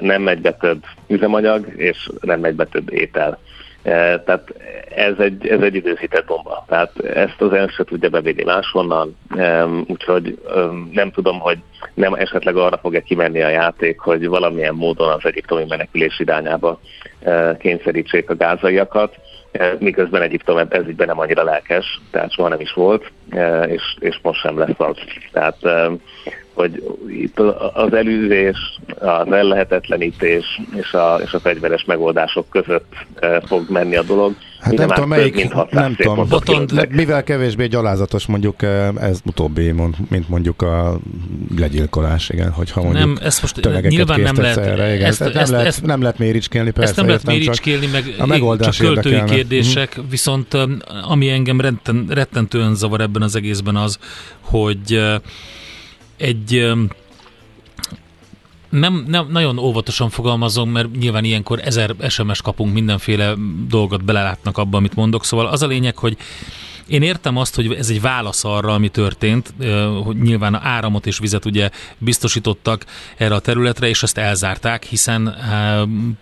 nem 0.00 0.22
megy 0.22 0.40
be 0.40 0.52
több 0.52 0.82
üzemanyag, 1.06 1.66
és 1.76 2.10
nem 2.20 2.40
megy 2.40 2.54
be 2.54 2.64
több 2.64 2.92
étel. 2.92 3.38
Tehát 3.82 4.54
ez 4.94 5.14
egy, 5.18 5.46
ez 5.46 5.60
egy 5.60 5.74
időzített 5.74 6.26
bomba. 6.26 6.64
Tehát 6.68 6.98
ezt 6.98 7.40
az 7.40 7.52
ENSZ 7.52 7.74
se 7.74 7.84
tudja 7.84 8.08
bevédni 8.08 8.44
máshonnan, 8.44 9.16
úgyhogy 9.86 10.38
nem 10.92 11.10
tudom, 11.10 11.38
hogy 11.38 11.58
nem 11.94 12.14
esetleg 12.14 12.56
arra 12.56 12.78
fog-e 12.78 13.00
kimenni 13.00 13.42
a 13.42 13.48
játék, 13.48 13.98
hogy 13.98 14.26
valamilyen 14.26 14.74
módon 14.74 15.08
az 15.08 15.20
egyiptomi 15.22 15.64
menekülés 15.68 16.18
irányába 16.18 16.80
kényszerítsék 17.58 18.30
a 18.30 18.36
gázaiakat, 18.36 19.14
miközben 19.78 20.22
Egyiptom 20.22 20.58
ez 20.68 20.88
így 20.88 20.96
nem 20.96 21.18
annyira 21.18 21.42
lelkes, 21.42 22.00
tehát 22.10 22.32
soha 22.32 22.48
nem 22.48 22.60
is 22.60 22.72
volt, 22.72 23.12
és, 23.66 23.82
és 23.98 24.18
most 24.22 24.40
sem 24.40 24.58
lesz 24.58 24.74
az. 24.76 24.96
Tehát 25.32 25.56
hogy 26.54 26.96
itt 27.08 27.38
az 27.74 27.92
elűzés, 27.92 28.80
az 28.98 29.32
ellehetetlenítés 29.32 30.60
és 30.74 30.92
a, 30.92 31.20
és 31.24 31.32
a 31.32 31.40
fegyveres 31.40 31.84
megoldások 31.84 32.48
között 32.50 32.94
fog 33.44 33.70
menni 33.70 33.96
a 33.96 34.02
dolog. 34.02 34.34
Hát 34.60 34.76
nem 34.76 34.88
tudom, 34.88 35.08
melyik, 35.08 35.54
nem 35.70 35.94
tudom, 35.94 36.28
Botond, 36.28 36.88
mivel 36.90 37.22
kevésbé 37.22 37.66
gyalázatos 37.66 38.26
mondjuk 38.26 38.62
ez 39.00 39.20
utóbbi, 39.24 39.74
mint 40.08 40.28
mondjuk 40.28 40.62
a 40.62 40.98
legyilkolás, 41.58 42.28
igen, 42.28 42.50
hogyha 42.50 42.82
mondjuk 42.82 43.04
nem, 43.04 43.18
ezt 43.22 43.40
most 43.40 43.82
nyilván 43.88 44.20
nem 44.20 44.36
lehet, 44.36 44.56
erre, 44.56 44.94
igen. 44.94 45.06
Ezt, 45.06 45.20
ezt, 45.20 45.32
nem, 45.32 45.42
ezt, 45.42 45.50
lehet, 45.50 45.66
ezt, 45.66 45.82
nem 45.86 46.00
lehet 46.00 46.18
méricskélni, 46.18 46.70
persze. 46.70 46.88
Ezt 46.88 46.96
nem 46.96 47.06
lehet 47.06 47.26
méricskélni, 47.26 47.86
meg 47.86 48.14
a 48.18 48.26
megoldás 48.26 48.76
csak 48.76 48.86
költői 48.86 49.12
érdekelne. 49.12 49.34
kérdések, 49.34 49.88
uh-huh. 49.90 50.10
viszont 50.10 50.56
ami 51.08 51.28
engem 51.28 51.60
retten, 51.60 52.06
rettentően 52.08 52.74
zavar 52.74 53.00
ebben 53.00 53.22
az 53.22 53.36
egészben 53.36 53.76
az, 53.76 53.98
hogy 54.40 55.00
egy 56.20 56.72
nem, 58.70 59.04
nem, 59.08 59.26
nagyon 59.30 59.58
óvatosan 59.58 60.10
fogalmazom, 60.10 60.70
mert 60.70 60.96
nyilván 60.98 61.24
ilyenkor 61.24 61.60
ezer 61.64 61.94
SMS 62.08 62.42
kapunk, 62.42 62.72
mindenféle 62.72 63.34
dolgot 63.68 64.04
belelátnak 64.04 64.58
abba, 64.58 64.76
amit 64.76 64.94
mondok. 64.94 65.24
Szóval 65.24 65.46
az 65.46 65.62
a 65.62 65.66
lényeg, 65.66 65.96
hogy 65.96 66.16
én 66.86 67.02
értem 67.02 67.36
azt, 67.36 67.54
hogy 67.54 67.72
ez 67.72 67.90
egy 67.90 68.00
válasz 68.00 68.44
arra, 68.44 68.74
ami 68.74 68.88
történt, 68.88 69.54
hogy 70.04 70.16
nyilván 70.16 70.54
áramot 70.54 71.06
és 71.06 71.18
vizet 71.18 71.44
ugye 71.44 71.70
biztosítottak 71.98 72.84
erre 73.16 73.34
a 73.34 73.40
területre, 73.40 73.88
és 73.88 74.02
ezt 74.02 74.18
elzárták, 74.18 74.84
hiszen 74.84 75.36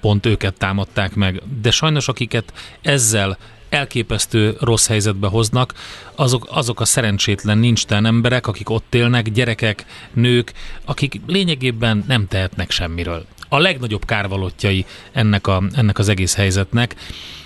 pont 0.00 0.26
őket 0.26 0.58
támadták 0.58 1.14
meg. 1.14 1.42
De 1.62 1.70
sajnos 1.70 2.08
akiket 2.08 2.52
ezzel 2.82 3.38
elképesztő 3.68 4.56
rossz 4.60 4.86
helyzetbe 4.86 5.26
hoznak, 5.26 5.74
azok, 6.14 6.46
azok 6.50 6.80
a 6.80 6.84
szerencsétlen 6.84 7.58
nincstelen 7.58 8.06
emberek, 8.06 8.46
akik 8.46 8.70
ott 8.70 8.94
élnek, 8.94 9.30
gyerekek, 9.30 9.84
nők, 10.12 10.52
akik 10.84 11.20
lényegében 11.26 12.04
nem 12.06 12.28
tehetnek 12.28 12.70
semmiről. 12.70 13.26
A 13.48 13.58
legnagyobb 13.58 14.04
kárvalotjai 14.04 14.86
ennek, 15.12 15.46
a, 15.46 15.62
ennek 15.72 15.98
az 15.98 16.08
egész 16.08 16.34
helyzetnek, 16.34 16.96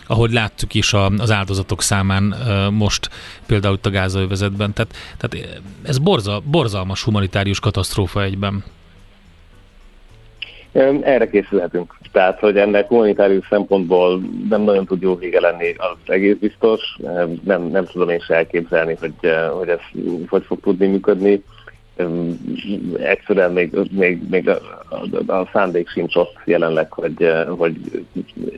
ahogy 0.06 0.32
láttuk 0.32 0.74
is 0.74 0.92
a, 0.92 1.06
az 1.06 1.30
áldozatok 1.30 1.82
számán 1.82 2.22
most 2.72 3.10
például 3.46 3.74
itt 3.74 3.86
a 3.86 3.90
gázövezetben. 3.90 4.72
Tehát, 4.72 4.96
tehát 5.16 5.60
ez 5.82 5.98
borza, 5.98 6.42
borzalmas 6.44 7.02
humanitárius 7.02 7.60
katasztrófa 7.60 8.22
egyben. 8.22 8.64
Erre 10.72 11.30
készülhetünk. 11.30 11.94
Tehát, 12.12 12.38
hogy 12.38 12.56
ennek 12.56 12.88
humanitárius 12.88 13.46
szempontból 13.48 14.20
nem 14.48 14.62
nagyon 14.62 14.86
tud 14.86 15.02
jó 15.02 15.16
vége 15.16 15.40
lenni, 15.40 15.74
az 15.76 15.96
egész 16.12 16.36
biztos. 16.36 16.96
Nem, 17.44 17.62
nem 17.62 17.84
tudom 17.84 18.08
én 18.08 18.20
se 18.20 18.34
elképzelni, 18.34 18.96
hogy, 19.00 19.12
hogy 19.52 19.68
ez 19.68 19.78
hogy 20.28 20.44
fog 20.44 20.60
tudni 20.60 20.86
működni. 20.86 21.42
Egyszerűen 22.98 23.52
még, 23.52 23.78
még, 23.90 24.28
még 24.30 24.48
a, 24.48 24.58
a, 25.26 25.32
a 25.32 25.48
szándék 25.52 25.88
sincs 25.88 26.16
ott 26.16 26.36
jelenleg, 26.44 26.92
hogy, 26.92 27.32
hogy 27.48 27.76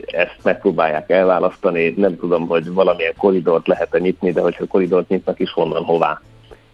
ezt 0.05 0.39
megpróbálják 0.43 1.09
elválasztani. 1.09 1.93
Nem 1.97 2.17
tudom, 2.17 2.47
hogy 2.47 2.73
valamilyen 2.73 3.13
koridort 3.17 3.67
lehet-e 3.67 3.99
nyitni, 3.99 4.31
de 4.31 4.41
hogyha 4.41 4.65
koridort 4.65 5.07
nyitnak 5.07 5.39
is, 5.39 5.51
honnan, 5.51 5.83
hová. 5.83 6.21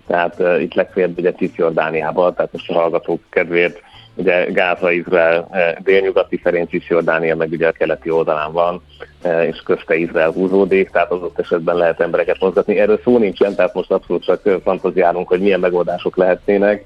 Tehát 0.07 0.39
uh, 0.39 0.61
itt 0.61 0.73
legfeljebb 0.73 1.17
ugye 1.17 1.31
Cisjordániában, 1.31 2.33
tehát 2.33 2.51
most 2.51 2.69
a 2.69 2.73
hallgatók 2.73 3.21
kedvéért 3.29 3.81
ugye 4.15 4.45
Gáza, 4.45 4.91
Izrael, 4.91 5.47
eh, 5.51 5.75
délnyugati 5.79 6.37
Ferenc 6.37 6.69
Jordánia 6.87 7.35
meg 7.35 7.51
ugye 7.51 7.67
a 7.67 7.71
keleti 7.71 8.09
oldalán 8.09 8.51
van, 8.51 8.81
eh, 9.21 9.47
és 9.47 9.61
közte 9.65 9.95
Izrael 9.95 10.31
húzódik, 10.31 10.89
tehát 10.89 11.11
az 11.11 11.21
ott 11.21 11.39
esetben 11.39 11.75
lehet 11.75 11.99
embereket 11.99 12.39
mozgatni. 12.39 12.79
Erről 12.79 12.99
szó 13.03 13.17
nincsen, 13.17 13.55
tehát 13.55 13.73
most 13.73 13.91
abszolút 13.91 14.23
csak 14.23 14.45
eh, 14.45 14.55
fantaziálunk, 14.63 15.27
hogy 15.27 15.41
milyen 15.41 15.59
megoldások 15.59 16.17
lehetnének. 16.17 16.85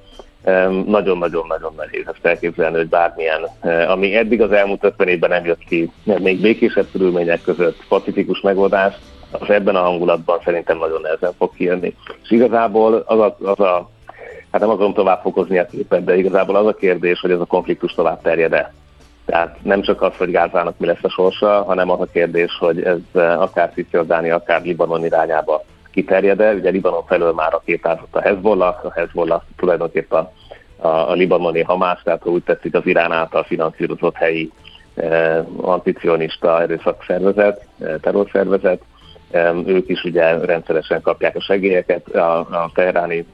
Nagyon-nagyon-nagyon 0.86 1.74
nehéz 1.78 2.04
ezt 2.08 2.26
elképzelni, 2.26 2.78
hogy 2.78 2.88
bármilyen, 2.88 3.42
ami 3.88 4.16
eddig 4.16 4.42
az 4.42 4.52
elmúlt 4.52 4.84
50 4.84 5.08
évben 5.08 5.30
nem 5.30 5.46
jött 5.46 5.64
ki, 5.68 5.92
még 6.04 6.42
békésebb 6.42 6.88
körülmények 6.92 7.42
között 7.42 7.78
pacifikus 7.88 8.42
megoldás, 8.42 8.94
az 9.32 9.50
ebben 9.50 9.76
a 9.76 9.82
hangulatban 9.82 10.40
szerintem 10.44 10.78
nagyon 10.78 11.02
nehezen 11.02 11.34
fog 11.38 11.56
kijönni. 11.56 11.96
És 12.24 12.32
igazából 12.32 13.04
az 13.06 13.20
a, 13.20 13.38
az 13.42 13.60
a 13.60 13.90
hát 14.56 14.64
nem 14.64 14.74
akarom 14.74 14.94
tovább 14.94 15.22
fokozni 15.22 15.58
a 15.58 15.66
képet, 15.66 16.04
de 16.04 16.18
igazából 16.18 16.56
az 16.56 16.66
a 16.66 16.74
kérdés, 16.74 17.20
hogy 17.20 17.32
ez 17.32 17.40
a 17.40 17.46
konfliktus 17.46 17.94
tovább 17.94 18.22
terjed-e. 18.22 18.74
Tehát 19.26 19.58
nem 19.64 19.82
csak 19.82 20.02
az, 20.02 20.16
hogy 20.18 20.32
Gázának 20.32 20.78
mi 20.78 20.86
lesz 20.86 21.04
a 21.04 21.10
sorsa, 21.10 21.64
hanem 21.64 21.90
az 21.90 22.00
a 22.00 22.08
kérdés, 22.12 22.58
hogy 22.60 22.84
ez 22.84 22.98
eh, 23.14 23.42
akár 23.42 23.72
Cisjordánia, 23.74 24.36
akár 24.36 24.62
Libanon 24.62 25.06
irányába 25.06 25.64
kiterjed-e. 25.92 26.54
Ugye 26.54 26.70
Libanon 26.70 27.06
felől 27.06 27.34
már 27.34 27.54
a 27.54 27.62
kétázott 27.66 28.16
a 28.16 28.22
Hezbollah, 28.22 28.86
a 28.86 28.92
Hezbollah 28.92 29.42
tulajdonképpen 29.58 30.30
a, 30.78 30.88
a, 30.88 31.14
libanoni 31.14 31.62
Hamász, 31.62 32.04
tehát 32.04 32.26
úgy 32.26 32.44
tetszik 32.44 32.76
az 32.76 32.86
Irán 32.86 33.12
által 33.12 33.44
finanszírozott 33.44 34.16
helyi 34.16 34.52
eh, 34.96 35.44
anticionista 35.62 36.62
erőszakszervezet, 36.62 37.66
eh, 37.80 37.94
terrorszervezet, 38.02 38.82
ők 39.66 39.90
is 39.90 40.04
ugye 40.04 40.46
rendszeresen 40.46 41.02
kapják 41.02 41.36
a 41.36 41.42
segélyeket 41.42 42.16
a, 42.16 42.40
a 42.40 42.72
teheráni 42.74 43.26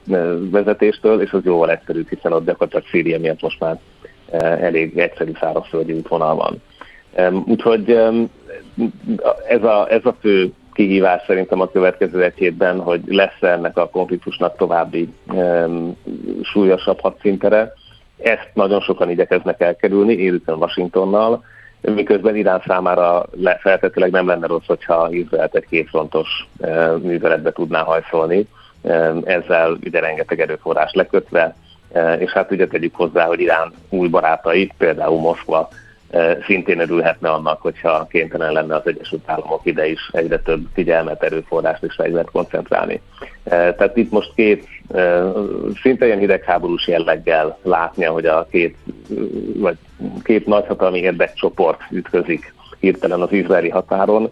vezetéstől, 0.50 1.20
és 1.20 1.32
az 1.32 1.44
jóval 1.44 1.70
egyszerűbb, 1.70 2.08
hiszen 2.08 2.32
ott 2.32 2.44
gyakorlatilag 2.44 2.86
Szíria 2.90 3.18
miatt 3.18 3.40
most 3.40 3.60
már 3.60 3.78
elég 4.60 4.98
egyszerű 4.98 5.32
szárazföldi 5.40 5.92
útvonal 5.92 6.34
van. 6.34 6.62
Úgyhogy 7.46 7.90
ez 9.48 9.62
a, 9.62 9.90
ez 9.90 10.04
a 10.04 10.16
fő 10.20 10.52
kihívás 10.72 11.22
szerintem 11.26 11.60
a 11.60 11.70
következő 11.70 12.22
egy 12.22 12.36
hétben, 12.36 12.80
hogy 12.80 13.00
lesz 13.06 13.42
ennek 13.42 13.76
a 13.76 13.88
konfliktusnak 13.88 14.56
további 14.56 15.08
um, 15.26 15.96
súlyosabb 16.42 17.00
hadszintere. 17.00 17.72
Ezt 18.18 18.50
nagyon 18.54 18.80
sokan 18.80 19.10
igyekeznek 19.10 19.60
elkerülni, 19.60 20.12
élőten 20.12 20.54
Washingtonnal, 20.54 21.44
miközben 21.82 22.36
Irán 22.36 22.62
számára 22.66 23.24
feltetőleg 23.60 24.10
nem 24.10 24.26
lenne 24.26 24.46
rossz, 24.46 24.66
hogyha 24.66 25.08
Izraelt 25.10 25.54
egy 25.54 25.66
kétfrontos 25.66 26.48
műveletbe 27.02 27.52
tudná 27.52 27.82
hajszolni, 27.82 28.48
ezzel 29.24 29.76
ide 29.80 30.00
rengeteg 30.00 30.40
erőforrás 30.40 30.92
lekötve, 30.92 31.54
és 32.18 32.30
hát 32.30 32.50
ugye 32.50 32.66
tegyük 32.66 32.94
hozzá, 32.94 33.24
hogy 33.24 33.40
Irán 33.40 33.72
új 33.88 34.08
barátai, 34.08 34.72
például 34.78 35.20
Moszkva 35.20 35.68
szintén 36.46 36.80
örülhetne 36.80 37.30
annak, 37.30 37.60
hogyha 37.60 38.06
kénytelen 38.10 38.52
lenne 38.52 38.74
az 38.74 38.86
Egyesült 38.86 39.22
Államok 39.26 39.60
ide 39.64 39.86
is 39.86 40.10
egyre 40.12 40.38
több 40.38 40.66
figyelmet, 40.74 41.22
erőforrást 41.22 41.82
és 41.82 41.94
fegyvert 41.94 42.30
koncentrálni. 42.30 43.00
Tehát 43.44 43.96
itt 43.96 44.10
most 44.10 44.32
két 44.34 44.68
szinte 45.82 46.06
ilyen 46.06 46.18
hidegháborús 46.18 46.88
jelleggel 46.88 47.58
látni, 47.62 48.04
hogy 48.04 48.26
a 48.26 48.46
két, 48.50 48.76
vagy 49.54 49.76
két 50.22 50.46
nagyhatalmi 50.46 50.98
érdekcsoport 50.98 51.80
ütközik 51.90 52.54
hirtelen 52.80 53.20
az 53.20 53.32
izraeli 53.32 53.68
határon, 53.68 54.30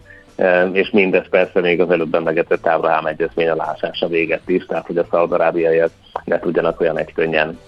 és 0.71 0.89
mindez 0.89 1.29
persze 1.29 1.59
még 1.61 1.81
az 1.81 1.91
előbb 1.91 2.15
emlegetett 2.15 2.67
Ábrahám 2.67 3.05
egyezmény 3.05 3.49
alásása 3.49 4.07
véget 4.07 4.49
is, 4.49 4.65
tehát 4.65 4.85
hogy 4.85 4.97
a 4.97 5.07
szaudarábiaiak 5.11 5.91
ne 6.25 6.39
tudjanak 6.39 6.79
olyan 6.79 6.97
egykönnyen 6.97 7.59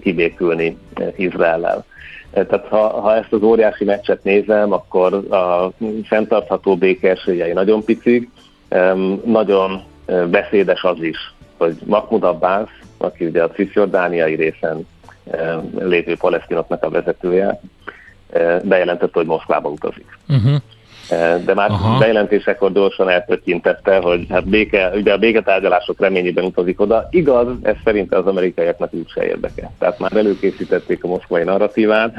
kibékülni 0.00 0.78
Izraellel. 1.16 1.84
Tehát 2.32 2.66
ha, 2.68 3.00
ha 3.00 3.16
ezt 3.16 3.32
az 3.32 3.42
óriási 3.42 3.84
meccset 3.84 4.24
nézem, 4.24 4.72
akkor 4.72 5.14
a 5.14 5.72
fenntartható 6.04 6.76
béke 6.76 7.10
esélyei 7.10 7.52
nagyon 7.52 7.84
picik, 7.84 8.30
Nagyon 9.24 9.82
beszédes 10.30 10.82
az 10.82 11.02
is, 11.02 11.34
hogy 11.56 11.76
Mahmoud 11.84 12.24
Abbas, 12.24 12.70
aki 12.98 13.26
ugye 13.26 13.42
a 13.42 13.50
cisjordániai 13.50 14.34
részen 14.34 14.86
lévő 15.78 16.16
palesztinoknak 16.16 16.84
a 16.84 16.90
vezetője, 16.90 17.60
bejelentette, 18.62 19.18
hogy 19.18 19.26
Moszkvába 19.26 19.68
utazik. 19.68 20.18
Uh-huh. 20.28 20.56
De 21.44 21.54
már 21.54 21.70
Aha. 21.70 21.98
bejelentésekor 21.98 22.72
gyorsan 22.72 23.08
eltöttintette, 23.08 23.96
hogy 23.96 24.26
hát 24.28 24.48
béke, 24.48 24.90
ugye 24.94 25.12
a 25.12 25.18
béketárgyalások 25.18 26.00
reményében 26.00 26.44
utazik 26.44 26.80
oda. 26.80 27.08
Igaz, 27.10 27.46
ez 27.62 27.74
szerint 27.84 28.14
az 28.14 28.26
amerikaiaknak 28.26 28.92
úgyse 28.94 29.26
érdeke. 29.26 29.70
Tehát 29.78 29.98
már 29.98 30.16
előkészítették 30.16 31.04
a 31.04 31.08
moszkvai 31.08 31.42
narratívát, 31.42 32.14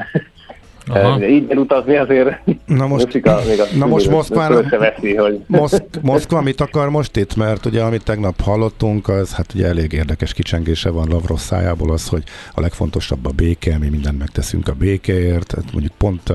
Aha. 0.86 1.26
Így 1.26 1.50
elutazni 1.50 1.96
azért 1.96 2.40
na 2.66 2.86
most, 2.86 3.04
Moszika, 3.04 3.40
még 3.46 3.60
a 3.60 3.64
na 3.76 3.86
most 3.86 4.10
Moszkván, 4.10 4.68
veszi, 4.78 5.14
hogy... 5.14 5.40
Moszk, 5.46 5.82
Moszkva 6.02 6.42
mit 6.42 6.60
akar 6.60 6.90
most 6.90 7.16
itt? 7.16 7.36
Mert 7.36 7.66
ugye 7.66 7.82
amit 7.82 8.04
tegnap 8.04 8.40
hallottunk, 8.40 9.08
az 9.08 9.34
hát 9.34 9.54
ugye 9.54 9.66
elég 9.66 9.92
érdekes 9.92 10.32
kicsengése 10.32 10.90
van 10.90 11.08
Lavrov 11.08 11.38
szájából 11.38 11.90
az, 11.90 12.08
hogy 12.08 12.22
a 12.54 12.60
legfontosabb 12.60 13.26
a 13.26 13.30
béke, 13.30 13.78
mi 13.78 13.88
mindent 13.88 14.18
megteszünk 14.18 14.68
a 14.68 14.72
békeért. 14.72 15.52
Hát 15.54 15.72
mondjuk 15.72 15.92
pont 15.98 16.28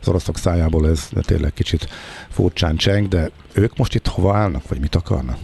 az 0.00 0.08
oroszok 0.08 0.36
szájából 0.36 0.88
ez 0.88 1.08
tényleg 1.20 1.52
kicsit 1.52 1.86
furcsán 2.28 2.76
cseng, 2.76 3.08
de 3.08 3.30
ők 3.54 3.76
most 3.76 3.94
itt 3.94 4.06
hova 4.06 4.34
állnak, 4.34 4.68
vagy 4.68 4.80
mit 4.80 4.94
akarnak? 4.94 5.36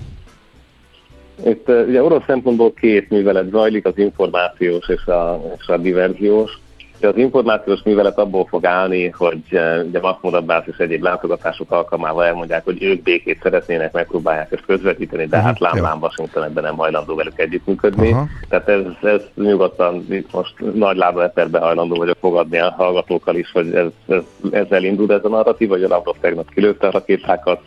Itt 1.47 1.69
ugye 1.89 2.03
orosz 2.03 2.25
szempontból 2.27 2.73
két 2.75 3.11
művelet 3.11 3.51
zajlik, 3.51 3.87
az 3.87 3.99
információs 3.99 4.89
és 4.89 5.07
a, 5.07 5.43
és 5.59 5.67
a 5.67 5.77
diverziós 5.77 6.63
az 7.01 7.17
információs 7.17 7.83
művelet 7.85 8.19
abból 8.19 8.47
fog 8.47 8.67
állni, 8.67 9.09
hogy 9.09 9.43
eh, 9.51 9.85
ugye 9.85 10.01
Mahmoud 10.01 10.35
Abbas 10.35 10.67
és 10.67 10.77
egyéb 10.77 11.03
látogatások 11.03 11.71
alkalmával 11.71 12.25
elmondják, 12.25 12.65
hogy 12.65 12.83
ők 12.83 13.03
békét 13.03 13.41
szeretnének, 13.43 13.93
megpróbálják 13.93 14.53
ezt 14.53 14.65
közvetíteni, 14.67 15.27
de 15.27 15.41
hát 15.41 15.59
lám, 15.59 15.83
lám 15.83 15.99
Washington 16.01 16.45
ebben 16.45 16.63
nem 16.63 16.77
hajlandó 16.77 17.15
velük 17.15 17.39
együttműködni. 17.39 18.11
Uh-huh. 18.11 18.29
Tehát 18.49 18.69
ez, 18.69 18.83
ez 19.03 19.23
nyugodtan 19.35 20.07
itt 20.11 20.33
most 20.33 20.55
nagy 20.75 20.97
lába 20.97 21.23
eperbe 21.23 21.59
hajlandó 21.59 21.97
vagyok 21.97 22.17
fogadni 22.21 22.59
a 22.59 22.75
hallgatókkal 22.77 23.37
is, 23.37 23.51
hogy 23.51 23.75
ez, 23.75 23.89
ez, 24.09 24.23
ezzel 24.51 24.85
indul 24.85 25.13
ez 25.13 25.25
a 25.25 25.29
narratív, 25.29 25.69
hogy 25.69 25.83
a 25.83 25.89
Lavrov 25.89 26.17
tegnap 26.21 26.51
kilőtte 26.51 26.87
a 26.87 26.91
rakétákat, 26.91 27.61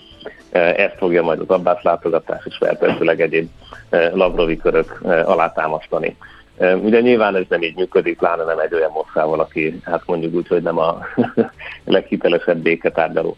eh, 0.49 0.73
ezt 0.73 0.97
fogja 0.97 1.23
majd 1.23 1.39
az 1.39 1.49
Abbas 1.49 1.83
látogatás 1.83 2.45
és 2.45 2.57
feltehetőleg 2.57 3.21
egyéb 3.21 3.49
eh, 3.89 4.11
Lavrovi 4.13 4.57
körök 4.57 5.01
alátámasztani. 5.25 6.15
Ugye 6.59 6.99
nyilván 7.01 7.35
ez 7.35 7.43
nem 7.49 7.61
így 7.61 7.75
működik, 7.75 8.17
pláne 8.17 8.43
nem 8.43 8.59
egy 8.59 8.73
olyan 8.73 8.91
Moszkvával, 8.91 9.39
aki 9.39 9.79
hát 9.83 10.01
mondjuk 10.05 10.33
úgy, 10.33 10.47
hogy 10.47 10.61
nem 10.61 10.77
a 10.77 10.99
leghitelesebb 11.85 12.57
béketárgyaló. 12.57 13.37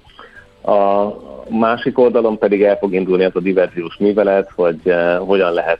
A 0.61 1.07
másik 1.49 1.99
oldalon 1.99 2.37
pedig 2.37 2.63
el 2.63 2.77
fog 2.77 2.93
indulni 2.93 3.23
az 3.23 3.35
a 3.35 3.39
diverziós 3.39 3.97
művelet, 3.97 4.51
hogy 4.55 4.93
hogyan 5.19 5.53
lehet 5.53 5.79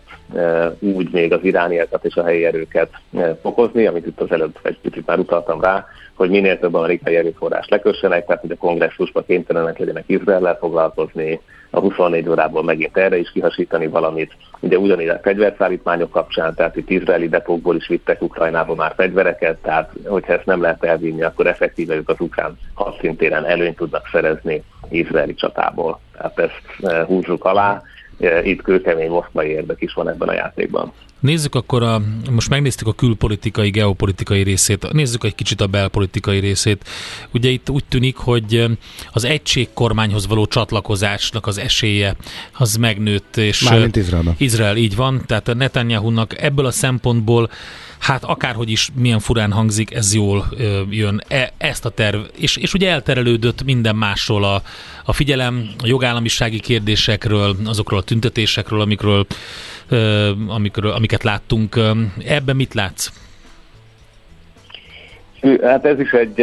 úgy 0.80 1.10
még 1.12 1.34
az 1.34 1.44
irániakat 1.44 2.06
és 2.06 2.16
a 2.16 2.24
helyi 2.24 2.46
erőket 2.46 2.90
fokozni, 3.42 3.86
amit 3.86 4.06
itt 4.06 4.22
az 4.22 4.32
előbb 4.32 4.58
egy 4.62 4.80
picit 4.82 5.06
már 5.06 5.20
utaltam 5.20 5.62
rá, 5.62 5.86
hogy 6.16 6.30
minél 6.30 6.60
több 6.60 6.74
amerikai 6.74 7.16
erőforrás 7.16 7.68
lekössenek, 7.68 8.26
tehát 8.26 8.42
hogy 8.42 8.52
a 8.52 8.56
kongresszusban 8.56 9.24
kénytelenek 9.26 9.78
legyenek 9.78 10.04
Izraellel 10.08 10.58
foglalkozni, 10.58 11.40
a 11.70 11.80
24 11.80 12.30
órából 12.30 12.64
megint 12.64 12.98
erre 12.98 13.18
is 13.18 13.32
kihasítani 13.32 13.88
valamit. 13.88 14.36
Ugye 14.60 14.78
ugyanígy 14.78 15.08
a 15.08 15.20
fegyverszállítmányok 15.24 16.12
kapcsán, 16.12 16.56
tehát 16.56 16.76
itt 16.76 16.90
izraeli 16.90 17.30
depókból 17.30 17.76
is 17.76 17.88
vittek 17.88 18.22
Ukrajnába 18.22 18.76
már 18.76 18.94
fegyvereket, 18.96 19.58
tehát 19.58 19.92
hogyha 20.06 20.34
ezt 20.34 20.46
nem 20.46 20.62
lehet 20.62 20.84
elvinni, 20.84 21.24
akkor 21.24 21.48
effektíve 21.48 21.96
ők 21.96 22.10
az 22.10 22.20
ukrán 22.20 22.58
hadszintéren 22.74 23.46
előnyt 23.46 23.76
tudnak 23.76 24.08
szerezni 24.12 24.64
izraeli 24.90 25.34
csatából. 25.34 26.00
Tehát 26.18 26.40
ezt 26.40 26.92
eh, 26.94 27.06
húzzuk 27.06 27.46
alá, 27.46 27.82
eh, 28.20 28.48
itt 28.48 28.62
kőkemény 28.62 29.10
moszkvai 29.10 29.50
érdek 29.50 29.82
is 29.82 29.94
van 29.94 30.10
ebben 30.10 30.28
a 30.28 30.34
játékban. 30.34 30.94
Nézzük 31.20 31.56
akkor, 31.56 31.84
a, 31.84 32.02
most 32.32 32.50
megnéztük 32.50 32.88
a 32.88 32.94
külpolitikai, 32.94 33.70
geopolitikai 33.70 34.44
részét, 34.44 34.92
nézzük 34.92 35.24
egy 35.24 35.36
kicsit 35.36 35.62
a 35.62 35.68
belpolitikai 35.68 36.40
részét. 36.40 36.90
Ugye 37.32 37.50
itt 37.50 37.70
úgy 37.70 37.84
tűnik, 37.90 38.16
hogy 38.16 38.66
az 39.12 39.24
egységkormányhoz 39.24 40.28
való 40.28 40.46
csatlakozásnak 40.46 41.48
az 41.48 41.58
esélye 41.58 42.16
az 42.54 42.76
megnőtt. 42.76 43.38
És 43.38 43.62
Mármint 43.62 43.96
Izraelben. 43.96 44.36
Izrael, 44.38 44.78
így 44.78 44.96
van. 44.96 45.24
Tehát 45.26 45.48
a 45.48 45.54
Netanyahu-nak 45.54 46.42
ebből 46.42 46.66
a 46.66 46.72
szempontból 46.72 47.50
hát 48.00 48.24
akárhogy 48.24 48.70
is 48.70 48.90
milyen 48.96 49.20
furán 49.20 49.52
hangzik, 49.52 49.94
ez 49.94 50.14
jól 50.14 50.46
ö, 50.58 50.82
jön. 50.90 51.22
E, 51.28 51.52
ezt 51.58 51.86
a 51.86 51.90
terv, 51.90 52.20
és, 52.38 52.58
és 52.58 52.74
ugye 52.74 52.90
elterelődött 52.90 53.64
minden 53.64 53.96
másról 53.96 54.44
a, 54.44 54.62
a 55.06 55.14
figyelem, 55.14 55.70
a 55.84 55.88
jogállamisági 55.88 56.60
kérdésekről, 56.60 57.56
azokról 57.66 58.00
a 58.00 58.04
tüntetésekről, 58.04 58.82
amikről 58.82 59.26
amikről, 60.48 60.92
amiket 60.92 61.24
láttunk. 61.24 61.80
Ebben 62.26 62.56
mit 62.56 62.74
látsz? 62.74 63.12
Hát 65.62 65.86
ez 65.86 66.00
is 66.00 66.12
egy, 66.12 66.40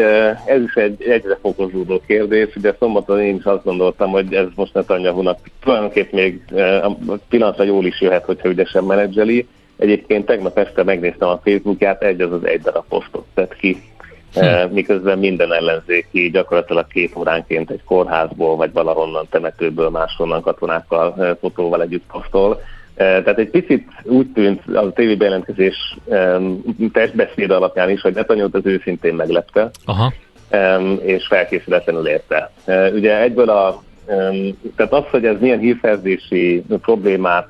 ez 0.47 0.63
is 0.63 0.75
egy 0.75 1.03
egyre 1.03 1.39
fokozódó 1.41 2.03
kérdés. 2.07 2.57
Ugye 2.57 2.75
szombaton 2.79 3.21
én 3.21 3.37
is 3.37 3.45
azt 3.45 3.65
gondoltam, 3.65 4.11
hogy 4.11 4.35
ez 4.35 4.47
most 4.55 4.75
Netanyahu-nak 4.75 5.39
tulajdonképp 5.63 6.13
még 6.13 6.41
a 6.83 7.17
pillanatra 7.29 7.65
jól 7.65 7.87
is 7.87 8.01
jöhet, 8.01 8.25
hogyha 8.25 8.49
ügyesen 8.49 8.85
menedzseli. 8.85 9.47
Egyébként 9.77 10.27
tegnap 10.27 10.59
este 10.59 10.83
megnéztem 10.83 11.29
a 11.29 11.41
Facebookját, 11.45 12.03
egy 12.03 12.21
az 12.21 12.33
az 12.33 12.47
egy 12.47 12.61
darab 12.61 12.85
posztot 12.89 13.27
tett 13.35 13.57
ki, 13.57 13.83
hm. 14.35 14.73
miközben 14.73 15.19
minden 15.19 15.53
ellenzéki 15.53 16.31
gyakorlatilag 16.31 16.87
két 16.87 17.17
óránként 17.17 17.71
egy 17.71 17.85
kórházból, 17.85 18.57
vagy 18.57 18.73
valahonnan 18.73 19.27
temetőből, 19.31 19.89
máshonnan 19.89 20.43
katonákkal 20.43 21.37
fotóval 21.41 21.83
együtt 21.83 22.05
posztol. 22.13 22.61
Tehát 22.97 23.39
egy 23.39 23.51
picit 23.51 23.89
úgy 24.03 24.33
tűnt 24.33 24.77
a 24.77 24.93
TV 24.93 25.17
bejelentkezés 25.19 25.97
testbeszéd 26.93 27.51
alapján 27.51 27.91
is, 27.91 28.01
hogy 28.01 28.15
Netanyahu 28.15 28.49
az 28.53 28.67
őszintén 28.67 29.15
meglepte, 29.15 29.71
Aha. 29.85 30.13
és 31.01 31.27
felkészületlenül 31.27 32.07
érte. 32.07 32.51
Ugye 32.93 33.21
egyből 33.21 33.51
a 33.51 33.83
tehát 34.77 34.93
az, 34.93 35.05
hogy 35.11 35.25
ez 35.25 35.37
milyen 35.41 35.59
hírszerzési 35.59 36.65
problémát 36.81 37.49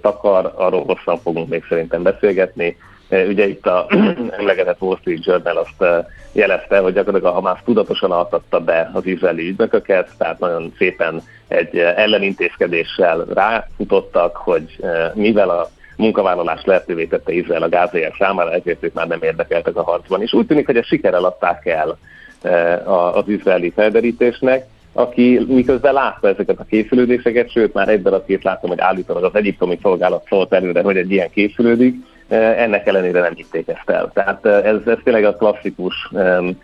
takar, 0.00 0.52
arról 0.56 0.84
hosszan 0.84 1.18
fogunk 1.18 1.48
még 1.48 1.64
szerintem 1.68 2.02
beszélgetni. 2.02 2.76
Ugye 3.10 3.48
itt 3.48 3.66
a 3.66 3.86
emlegetett 4.38 4.80
Wall 4.80 4.96
Street 5.00 5.24
Journal 5.24 5.56
azt 5.56 6.06
jelezte, 6.32 6.78
hogy 6.78 6.92
gyakorlatilag 6.92 7.32
a 7.32 7.36
Hamász 7.40 7.62
tudatosan 7.64 8.10
altatta 8.10 8.60
be 8.60 8.90
az 8.92 9.06
izraeli 9.06 9.48
ügynököket, 9.48 10.10
tehát 10.18 10.38
nagyon 10.38 10.72
szépen 10.78 11.22
egy 11.48 11.78
ellenintézkedéssel 11.78 13.24
ráfutottak, 13.34 14.36
hogy 14.36 14.78
mivel 15.14 15.50
a 15.50 15.70
munkavállalás 15.96 16.64
lehetővé 16.64 17.04
tette 17.04 17.32
Izrael 17.32 17.62
a 17.62 17.68
gázaiak 17.68 18.16
számára, 18.18 18.52
ezért 18.52 18.84
ők 18.84 18.92
már 18.92 19.06
nem 19.06 19.22
érdekeltek 19.22 19.76
a 19.76 19.82
harcban. 19.82 20.22
És 20.22 20.32
úgy 20.32 20.46
tűnik, 20.46 20.66
hogy 20.66 20.76
a 20.76 20.82
sikerrel 20.82 21.24
adták 21.24 21.66
el 21.66 21.98
az 23.12 23.28
izraeli 23.28 23.70
felderítésnek, 23.70 24.66
aki 24.98 25.44
miközben 25.48 25.92
látta 25.92 26.28
ezeket 26.28 26.58
a 26.58 26.64
készülődéseket, 26.64 27.50
sőt 27.50 27.74
már 27.74 27.88
egy 27.88 28.02
darab 28.02 28.22
láttam, 28.42 28.68
hogy 28.68 28.80
állítólag 28.80 29.24
az 29.24 29.34
egyiptomi 29.34 29.78
szolgálat 29.82 30.26
szólt 30.28 30.52
előre, 30.52 30.82
hogy 30.82 30.96
egy 30.96 31.10
ilyen 31.10 31.30
készülődik, 31.30 31.94
ennek 32.28 32.86
ellenére 32.86 33.20
nem 33.20 33.34
hitték 33.34 33.68
ezt 33.68 33.90
el. 33.90 34.10
Tehát 34.14 34.46
ez, 34.46 34.76
ez 34.86 34.98
tényleg 35.04 35.24
a 35.24 35.36
klasszikus 35.36 36.08
um, 36.12 36.58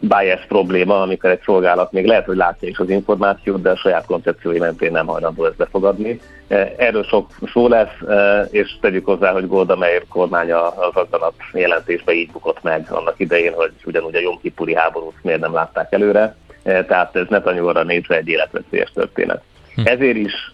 bias 0.00 0.46
probléma, 0.48 1.00
amikor 1.00 1.30
egy 1.30 1.40
szolgálat 1.44 1.92
még 1.92 2.06
lehet, 2.06 2.24
hogy 2.24 2.36
látja 2.36 2.68
is 2.68 2.78
az 2.78 2.90
információt, 2.90 3.62
de 3.62 3.70
a 3.70 3.76
saját 3.76 4.06
koncepciói 4.06 4.58
mentén 4.58 4.92
nem 4.92 5.06
hajlandó 5.06 5.44
ezt 5.44 5.56
befogadni. 5.56 6.20
Erről 6.76 7.04
sok 7.04 7.30
szó 7.52 7.68
lesz, 7.68 7.96
és 8.50 8.78
tegyük 8.80 9.04
hozzá, 9.04 9.32
hogy 9.32 9.46
Golda 9.46 9.76
Meir 9.76 10.04
kormánya 10.08 10.68
az 10.68 10.94
agganat 10.94 11.34
jelentésbe 11.52 12.12
így 12.12 12.30
bukott 12.30 12.62
meg 12.62 12.86
annak 12.90 13.14
idején, 13.16 13.52
hogy 13.52 13.72
ugyanúgy 13.84 14.14
a 14.14 14.20
Jom 14.20 14.38
Kipuri 14.42 14.74
háborút 14.74 15.14
miért 15.22 15.40
nem 15.40 15.52
látták 15.52 15.92
előre. 15.92 16.36
Tehát 16.62 17.16
ez 17.16 17.26
Netanyahu-ra 17.28 17.82
nézve 17.82 18.16
egy 18.16 18.28
életveszélyes 18.28 18.90
történet. 18.94 19.42
Hm. 19.74 19.82
Ezért 19.84 20.16
is 20.16 20.52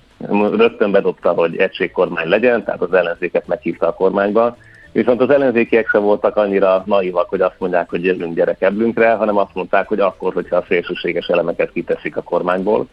rögtön 0.56 0.90
bedobta, 0.90 1.32
hogy 1.32 1.56
egységkormány 1.56 2.28
legyen, 2.28 2.64
tehát 2.64 2.80
az 2.80 2.92
ellenzéket 2.92 3.46
meghívta 3.46 3.86
a 3.86 3.94
kormányba, 3.94 4.56
Viszont 4.94 5.20
az 5.20 5.30
ellenzékiek 5.30 5.88
sem 5.88 6.02
voltak 6.02 6.36
annyira 6.36 6.82
naivak, 6.86 7.28
hogy 7.28 7.40
azt 7.40 7.58
mondják, 7.58 7.90
hogy 7.90 8.04
jövünk 8.04 8.34
gyerekeblünkre, 8.34 9.12
hanem 9.12 9.36
azt 9.36 9.54
mondták, 9.54 9.88
hogy 9.88 10.00
akkor, 10.00 10.32
hogyha 10.32 10.56
a 10.56 10.64
szélsőséges 10.68 11.26
elemeket 11.26 11.72
kiteszik 11.72 12.16
a 12.16 12.22
kormányból. 12.22 12.86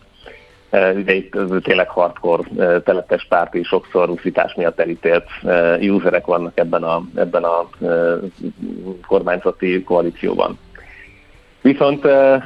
E, 0.69 0.91
ugye 0.91 1.13
itt 1.13 1.35
tényleg 1.63 1.89
hardcore 1.89 2.43
e, 2.57 2.79
telepes 2.79 3.25
párti, 3.29 3.63
sokszor 3.63 4.07
ruszítás 4.07 4.53
miatt 4.53 4.79
elítélt 4.79 5.25
e, 5.43 5.77
userek 5.77 6.25
vannak 6.25 6.59
ebben 6.59 6.83
a, 6.83 7.03
ebben 7.15 7.43
a 7.43 7.69
kormányzati 9.07 9.83
koalícióban. 9.83 10.59
Viszont 11.61 12.05
uh, 12.05 12.43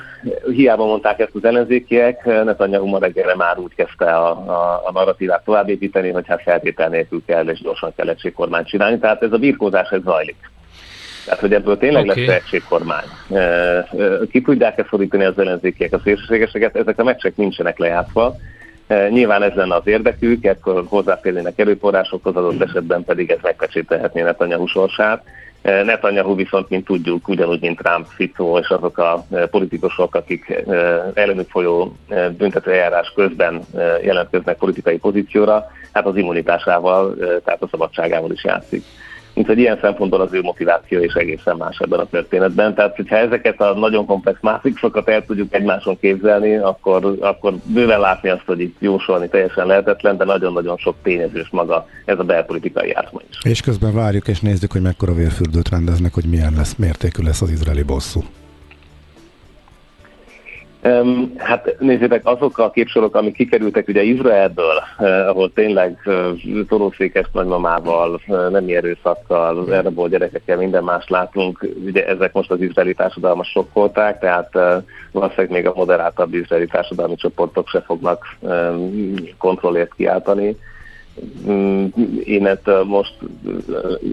hiába 0.52 0.86
mondták 0.86 1.20
ezt 1.20 1.36
az 1.36 1.46
ellenzékiek, 1.46 2.26
Netanyahu 2.26 2.86
ma 2.86 3.00
reggelre 3.00 3.36
már 3.36 3.58
úgy 3.58 3.76
kezdte 3.76 4.06
a, 4.06 4.30
a, 4.30 4.82
a 4.86 4.92
narratívát 4.92 5.44
továbbépíteni, 5.44 6.10
hogy 6.10 6.28
hát 6.28 6.42
feltétel 6.42 6.90
nélkül 6.90 7.22
kell 7.26 7.48
és 7.48 7.62
gyorsan 7.62 7.94
kell 7.96 8.10
egységkormányt 8.10 8.68
csinálni. 8.68 9.00
Tehát 9.00 9.24
ez 9.24 9.32
a 9.32 9.38
birkózás 9.38 9.90
ez 9.90 10.02
zajlik. 10.04 10.50
Tehát, 11.26 11.40
hogy 11.40 11.54
ebből 11.54 11.78
tényleg 11.78 12.10
okay. 12.10 12.26
lesz 12.26 12.36
egységkormány. 12.36 13.06
Uh, 13.28 14.30
ki 14.32 14.42
tudják-e 14.42 14.86
szorítani 14.90 15.24
az 15.24 15.40
ellenzékiek 15.40 15.94
a 15.94 16.00
szélsőségeseket, 16.04 16.76
ezek 16.76 17.00
a 17.00 17.04
meccsek 17.04 17.36
nincsenek 17.36 17.78
lejátszva. 17.78 18.36
Nyilván 19.10 19.44
ez 19.44 19.54
lenne 19.54 19.76
az 19.76 19.88
érdekük, 19.88 20.46
ekkor 20.46 20.84
hozzáférnének 20.88 21.60
erőforrásokhoz, 21.60 22.36
adott 22.36 22.62
esetben 22.62 23.04
pedig 23.04 23.30
ez 23.30 23.38
megpecsételhetné 23.42 24.22
Netanyahu 24.22 24.68
sorsát. 24.68 25.24
Netanyahu 25.66 26.36
viszont, 26.36 26.70
mint 26.70 26.86
tudjuk, 26.86 27.28
ugyanúgy, 27.28 27.62
mint 27.62 27.78
Trump, 27.78 28.08
Fico 28.08 28.58
és 28.58 28.68
azok 28.68 28.98
a 28.98 29.26
politikusok, 29.50 30.16
akik 30.16 30.64
ellenük 31.14 31.50
folyó 31.50 31.96
büntető 32.38 32.72
eljárás 32.72 33.12
közben 33.16 33.62
jelentkeznek 34.04 34.58
politikai 34.58 34.98
pozícióra, 34.98 35.68
hát 35.94 36.06
az 36.06 36.16
immunitásával, 36.16 37.16
tehát 37.44 37.62
a 37.62 37.68
szabadságával 37.72 38.32
is 38.32 38.44
játszik. 38.44 38.84
Úgyhogy 39.38 39.58
ilyen 39.58 39.78
szempontból 39.82 40.22
az 40.22 40.34
ő 40.34 40.42
motiváció 40.42 41.04
is 41.04 41.14
egészen 41.14 41.56
más 41.58 41.78
ebben 41.80 42.00
a 42.00 42.06
történetben. 42.06 42.74
Tehát, 42.74 42.96
hogyha 42.96 43.16
ezeket 43.16 43.62
a 43.62 43.74
nagyon 43.74 44.06
komplex 44.06 44.38
mátrixokat 44.42 45.10
el 45.10 45.26
tudjuk 45.26 45.54
egymáson 45.54 46.00
képzelni, 46.00 46.56
akkor, 46.56 47.18
akkor 47.20 47.54
bőven 47.64 48.00
látni 48.00 48.30
azt, 48.30 48.46
hogy 48.46 48.60
itt 48.60 48.76
jósolni 48.80 49.28
teljesen 49.28 49.68
lehetetlen, 49.68 50.18
de 50.18 50.26
nagyon-nagyon 50.26 50.78
sok 50.78 50.96
tényezős 51.04 51.50
maga 51.52 51.88
ez 52.06 52.20
a 52.20 52.24
belpolitikai 52.24 52.90
játszma 52.90 53.22
is. 53.30 53.38
És 53.44 53.62
közben 53.62 53.94
várjuk 53.94 54.28
és 54.28 54.40
nézzük, 54.40 54.72
hogy 54.72 54.82
mekkora 54.82 55.14
vérfürdőt 55.14 55.70
rendeznek, 55.70 56.14
hogy 56.14 56.26
milyen 56.26 56.54
lesz, 56.56 56.76
mértékű 56.76 57.24
lesz 57.24 57.42
az 57.42 57.52
izraeli 57.52 57.84
bosszú. 57.84 58.24
Hát 61.38 61.76
nézzétek, 61.80 62.26
azok 62.26 62.58
a 62.58 62.70
képsorok, 62.70 63.16
amik 63.16 63.34
kikerültek 63.34 63.88
ugye 63.88 64.02
Izraelből, 64.02 64.84
eh, 64.98 65.28
ahol 65.30 65.54
tényleg 65.54 65.98
eh, 66.04 66.14
torószékes 66.68 67.26
nagymamával, 67.32 68.22
eh, 68.28 68.50
nem 68.50 68.66
erőszakkal, 68.68 69.74
erreból 69.74 70.10
gyerekekkel, 70.10 70.58
minden 70.58 70.84
más 70.84 71.08
látunk, 71.08 71.68
ugye 71.86 72.08
ezek 72.08 72.34
most 72.34 72.52
az 72.52 72.62
izraeli 72.62 72.94
társadalmat 72.94 73.46
sokkolták, 73.46 74.20
tehát 74.20 74.56
eh, 74.56 74.82
valószínűleg 75.12 75.52
még 75.52 75.68
a 75.68 75.74
moderáltabb 75.76 76.34
izraeli 76.34 76.68
társadalmi 76.68 77.16
csoportok 77.16 77.68
se 77.68 77.82
fognak 77.82 78.38
eh, 78.48 78.74
kontrollért 79.38 79.94
kiáltani. 79.96 80.58
Mm, 81.48 81.86
én 82.24 82.58
most 82.86 83.16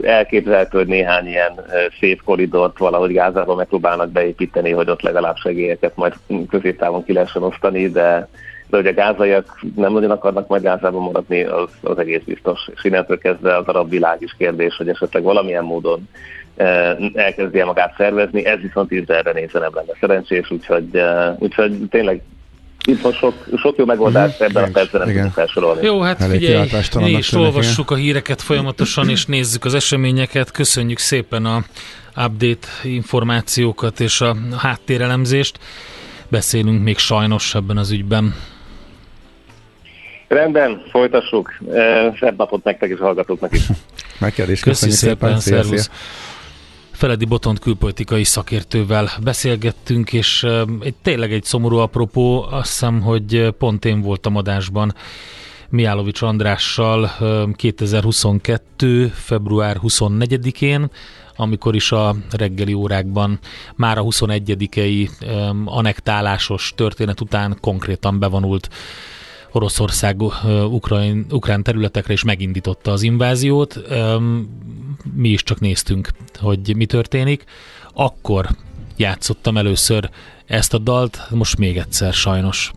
elképzelhető, 0.03 0.79
hogy 0.79 0.87
néhány 0.87 1.27
ilyen 1.27 1.61
szép 2.01 2.23
koridort 2.25 2.79
valahogy 2.79 3.13
Gázába 3.13 3.55
megpróbálnak 3.55 4.11
beépíteni, 4.11 4.71
hogy 4.71 4.91
ott 4.91 5.03
legalább 5.03 5.37
segélyeket 5.37 5.97
majd 5.97 6.15
középtávon 6.49 7.05
ki 7.05 7.13
lehessen 7.13 7.43
osztani, 7.43 7.89
de, 7.89 8.29
de 8.69 8.77
hogy 8.77 8.87
a 8.87 8.95
gázaiak 8.95 9.61
nem 9.77 9.93
nagyon 9.93 10.11
akarnak 10.11 10.49
majd 10.49 10.63
Gázában 10.63 11.03
maradni, 11.03 11.43
az, 11.43 11.71
az 11.81 11.99
egész 11.99 12.23
biztos. 12.25 12.69
És 12.75 12.85
innentől 12.85 13.19
kezdve 13.19 13.57
az 13.57 13.67
arab 13.67 13.91
világ 13.91 14.23
is 14.23 14.35
kérdés, 14.39 14.77
hogy 14.77 14.89
esetleg 14.89 15.23
valamilyen 15.23 15.65
módon 15.65 16.09
elkezdje 17.15 17.65
magát 17.65 17.95
szervezni, 17.97 18.45
ez 18.45 18.61
viszont 18.61 18.91
Izraelre 18.91 19.33
nézve 19.33 19.59
nem 19.59 19.71
lenne 19.75 19.93
szerencsés, 20.01 20.51
úgyhogy, 20.51 21.03
úgyhogy 21.39 21.79
tényleg 21.91 22.23
itt 22.85 23.01
van 23.01 23.13
sok, 23.13 23.35
sok 23.57 23.77
jó 23.77 23.85
megoldást 23.85 24.35
mm-hmm. 24.35 24.51
ebben 24.51 24.69
a 24.69 24.73
percben 24.73 25.01
nem 25.01 25.15
tudunk 25.15 25.33
felsorolni. 25.33 25.87
Jó, 25.87 26.01
hát 26.01 26.21
Elég 26.21 26.39
figyelj, 26.39 26.69
mi 26.95 27.11
is 27.11 27.33
olvassuk 27.33 27.91
a 27.91 27.95
híreket 27.95 28.43
folyamatosan, 28.43 29.09
és 29.09 29.27
nézzük 29.27 29.65
az 29.65 29.75
eseményeket. 29.75 30.51
Köszönjük 30.51 30.99
szépen 30.99 31.45
a 31.45 31.65
update 32.17 32.69
információkat 32.83 34.01
és 34.01 34.21
a 34.21 34.37
háttérelemzést. 34.57 35.59
Beszélünk 36.29 36.83
még 36.83 36.99
sajnos 36.99 37.55
ebben 37.55 37.77
az 37.77 37.91
ügyben. 37.91 38.35
Rendben, 40.29 40.83
folytassuk. 40.91 41.59
Szebb 42.21 42.37
napot 42.37 42.65
nektek 42.65 42.91
és 42.91 42.99
hallgatóknak 42.99 43.55
is. 43.55 43.63
Neked 44.19 44.51
is. 44.51 44.61
Köszönjük 44.61 44.99
szépen, 44.99 45.41
szépen 45.41 45.63
szervusz. 45.63 45.91
Feledi 47.03 47.25
Botont 47.25 47.59
külpolitikai 47.59 48.25
szakértővel 48.25 49.11
beszélgettünk, 49.23 50.13
és 50.13 50.47
egy, 50.81 50.95
tényleg 51.03 51.33
egy 51.33 51.45
szomorú 51.45 51.77
apropó, 51.77 52.43
azt 52.43 52.69
hiszem, 52.69 53.01
hogy 53.01 53.55
pont 53.59 53.85
én 53.85 54.01
voltam 54.01 54.37
adásban 54.37 54.95
Miálovics 55.69 56.23
Andrással 56.23 57.11
2022. 57.57 59.09
február 59.09 59.79
24-én, 59.83 60.91
amikor 61.37 61.75
is 61.75 61.93
a 61.93 62.17
reggeli 62.31 62.73
órákban 62.73 63.39
már 63.75 63.99
a 63.99 64.03
21-i 64.03 65.11
anektálásos 65.65 66.73
történet 66.77 67.21
után 67.21 67.59
konkrétan 67.61 68.19
bevonult 68.19 68.69
Oroszország 69.53 70.23
ukrajn, 70.71 71.27
ukrán 71.31 71.63
területekre 71.63 72.13
is 72.13 72.25
megindította 72.25 72.93
az 72.93 73.03
inváziót. 73.03 73.81
Mi 75.15 75.29
is 75.29 75.43
csak 75.43 75.61
néztünk, 75.61 76.09
hogy 76.39 76.77
mi 76.77 76.87
történik. 76.87 77.45
Akkor 77.95 78.49
játszottam 78.97 79.57
először 79.57 80.11
ezt 80.47 80.75
a 80.75 80.79
dalt, 80.79 81.27
most 81.31 81.59
még 81.59 81.77
egyszer 81.77 82.13
sajnos. 82.13 82.73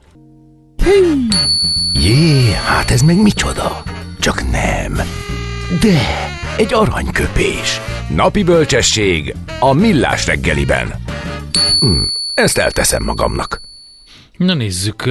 Jé, 1.93 2.51
hát 2.51 2.91
ez 2.91 3.01
meg 3.01 3.21
micsoda? 3.21 3.83
Csak 4.19 4.51
nem. 4.51 4.93
De, 5.81 5.99
egy 6.57 6.73
aranyköpés. 6.73 7.79
Napi 8.15 8.43
bölcsesség 8.43 9.35
a 9.59 9.73
millás 9.73 10.25
reggeliben. 10.25 10.93
Hm, 11.79 12.03
ezt 12.33 12.57
elteszem 12.57 13.03
magamnak. 13.03 13.64
Na 14.37 14.53
nézzük, 14.53 15.03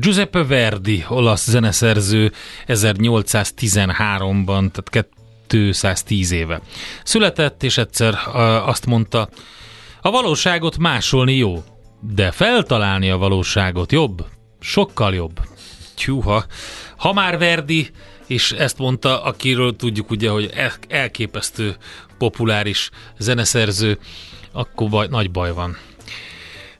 Giuseppe 0.00 0.44
Verdi, 0.44 1.04
olasz 1.08 1.48
zeneszerző 1.48 2.32
1813-ban, 2.66 4.70
tehát 4.70 5.08
210 5.46 6.30
éve. 6.30 6.60
Született, 7.04 7.62
és 7.62 7.78
egyszer 7.78 8.18
azt 8.66 8.86
mondta, 8.86 9.28
a 10.00 10.10
valóságot 10.10 10.78
másolni 10.78 11.36
jó, 11.36 11.64
de 12.00 12.30
feltalálni 12.30 13.10
a 13.10 13.16
valóságot 13.16 13.92
jobb, 13.92 14.24
sokkal 14.60 15.14
jobb. 15.14 15.40
Tyúha. 15.96 16.44
Ha 16.96 17.12
már 17.12 17.38
Verdi, 17.38 17.90
és 18.26 18.52
ezt 18.52 18.78
mondta, 18.78 19.22
akiről 19.22 19.76
tudjuk 19.76 20.10
ugye, 20.10 20.30
hogy 20.30 20.50
elképesztő 20.88 21.76
populáris 22.18 22.90
zeneszerző, 23.18 23.98
akkor 24.52 24.88
baj, 24.88 25.06
nagy 25.08 25.30
baj 25.30 25.52
van 25.52 25.76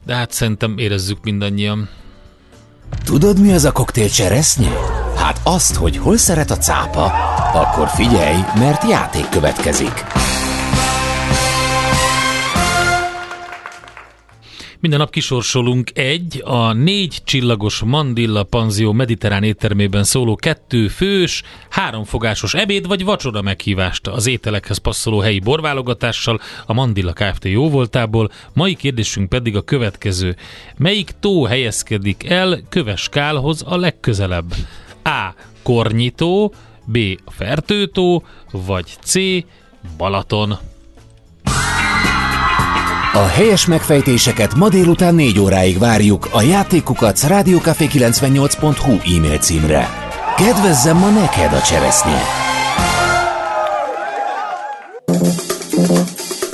de 0.07 0.15
hát 0.15 0.33
szerintem 0.33 0.79
érezzük 0.79 1.19
mindannyian. 1.23 1.89
Tudod, 3.05 3.41
mi 3.41 3.53
az 3.53 3.65
a 3.65 3.73
koktél 3.73 4.09
cseresznye? 4.09 4.71
Hát 5.17 5.41
azt, 5.43 5.75
hogy 5.75 5.97
hol 5.97 6.17
szeret 6.17 6.51
a 6.51 6.57
cápa, 6.57 7.05
akkor 7.53 7.89
figyelj, 7.89 8.39
mert 8.59 8.89
játék 8.89 9.29
következik. 9.29 10.05
Minden 14.81 14.99
nap 14.99 15.11
kisorsolunk 15.11 15.99
egy, 15.99 16.43
a 16.45 16.73
négy 16.73 17.19
csillagos 17.25 17.83
Mandilla 17.85 18.43
Panzió 18.43 18.93
mediterrán 18.93 19.43
éttermében 19.43 20.05
szóló 20.05 20.37
kettő 20.37 20.89
fős, 20.89 21.43
háromfogásos 21.69 22.55
ebéd 22.55 22.87
vagy 22.87 23.05
vacsora 23.05 23.43
meghívást 23.43 24.07
az 24.07 24.27
ételekhez 24.27 24.79
passzoló 24.79 25.19
helyi 25.19 25.39
borválogatással 25.39 26.41
a 26.67 26.73
Mandilla 26.73 27.13
Kft. 27.13 27.45
jóvoltából. 27.45 28.31
Mai 28.53 28.75
kérdésünk 28.75 29.29
pedig 29.29 29.57
a 29.57 29.63
következő. 29.63 30.37
Melyik 30.77 31.11
tó 31.21 31.45
helyezkedik 31.45 32.29
el 32.29 32.61
Köveskálhoz 32.69 33.65
a 33.67 33.77
legközelebb? 33.77 34.55
A. 35.05 35.35
Kornyitó, 35.63 36.55
B. 36.85 36.99
Fertőtó, 37.27 38.25
vagy 38.51 38.87
C. 39.03 39.15
Balaton. 39.97 40.59
A 43.13 43.27
helyes 43.27 43.67
megfejtéseket 43.67 44.55
ma 44.55 44.69
délután 44.69 45.15
4 45.15 45.39
óráig 45.39 45.79
várjuk 45.79 46.29
a 46.33 46.43
játékukat 46.43 47.19
rádiókafé98.hu 47.29 49.17
e-mail 49.17 49.39
címre. 49.39 49.89
Kedvezzem 50.37 50.97
ma 50.97 51.09
neked 51.09 51.53
a 51.53 51.61
cseresznye! 51.61 52.23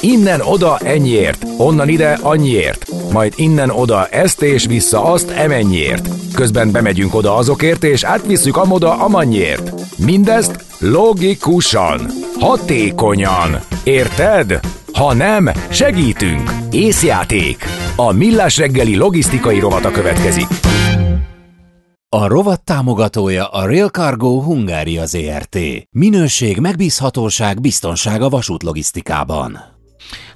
Innen 0.01 0.41
oda 0.41 0.79
ennyiért, 0.79 1.45
onnan 1.57 1.89
ide 1.89 2.19
annyiért, 2.23 2.87
majd 3.13 3.33
innen 3.37 3.71
oda 3.71 4.07
ezt 4.07 4.43
és 4.43 4.67
vissza 4.67 5.05
azt 5.05 5.31
emennyiért. 5.31 6.09
Közben 6.35 6.71
bemegyünk 6.71 7.15
oda 7.15 7.37
azokért 7.37 7.85
és 7.85 8.05
átvisszük 8.05 8.57
amoda 8.57 8.99
amannyiért. 8.99 9.73
Mindezt 9.97 10.65
logikusan, 10.79 12.07
hatékonyan. 12.41 13.59
Érted? 13.85 14.61
Ha 14.97 15.15
nem, 15.15 15.51
segítünk! 15.71 16.51
Észjáték! 16.71 17.65
A 17.97 18.13
Millás 18.13 18.57
reggeli 18.57 18.97
logisztikai 18.97 19.59
rovata 19.59 19.91
következik. 19.91 20.47
A 22.09 22.27
rovat 22.27 22.65
támogatója 22.65 23.47
a 23.47 23.67
Rail 23.67 23.89
Cargo 23.89 24.41
Hungária 24.41 25.07
ZRT. 25.07 25.59
Minőség, 25.91 26.59
megbízhatóság, 26.59 27.61
biztonság 27.61 28.23
a 28.23 28.29
vasútlogisztikában. 28.29 29.76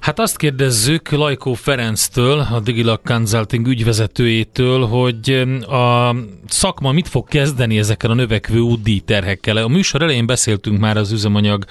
Hát 0.01 0.19
azt 0.19 0.37
kérdezzük 0.37 1.09
Lajkó 1.09 1.53
Ferenctől, 1.53 2.39
a 2.39 2.59
Digilak 2.59 3.03
Consulting 3.03 3.67
ügyvezetőjétől, 3.67 4.85
hogy 4.85 5.29
a 5.67 6.15
szakma 6.47 6.91
mit 6.91 7.07
fog 7.07 7.27
kezdeni 7.27 7.77
ezekkel 7.77 8.09
a 8.11 8.13
növekvő 8.13 8.59
útdíj 8.59 8.99
terhekkel. 8.99 9.57
A 9.57 9.67
műsor 9.67 10.01
elején 10.01 10.25
beszéltünk 10.25 10.79
már 10.79 10.97
az 10.97 11.11
üzemanyag 11.11 11.65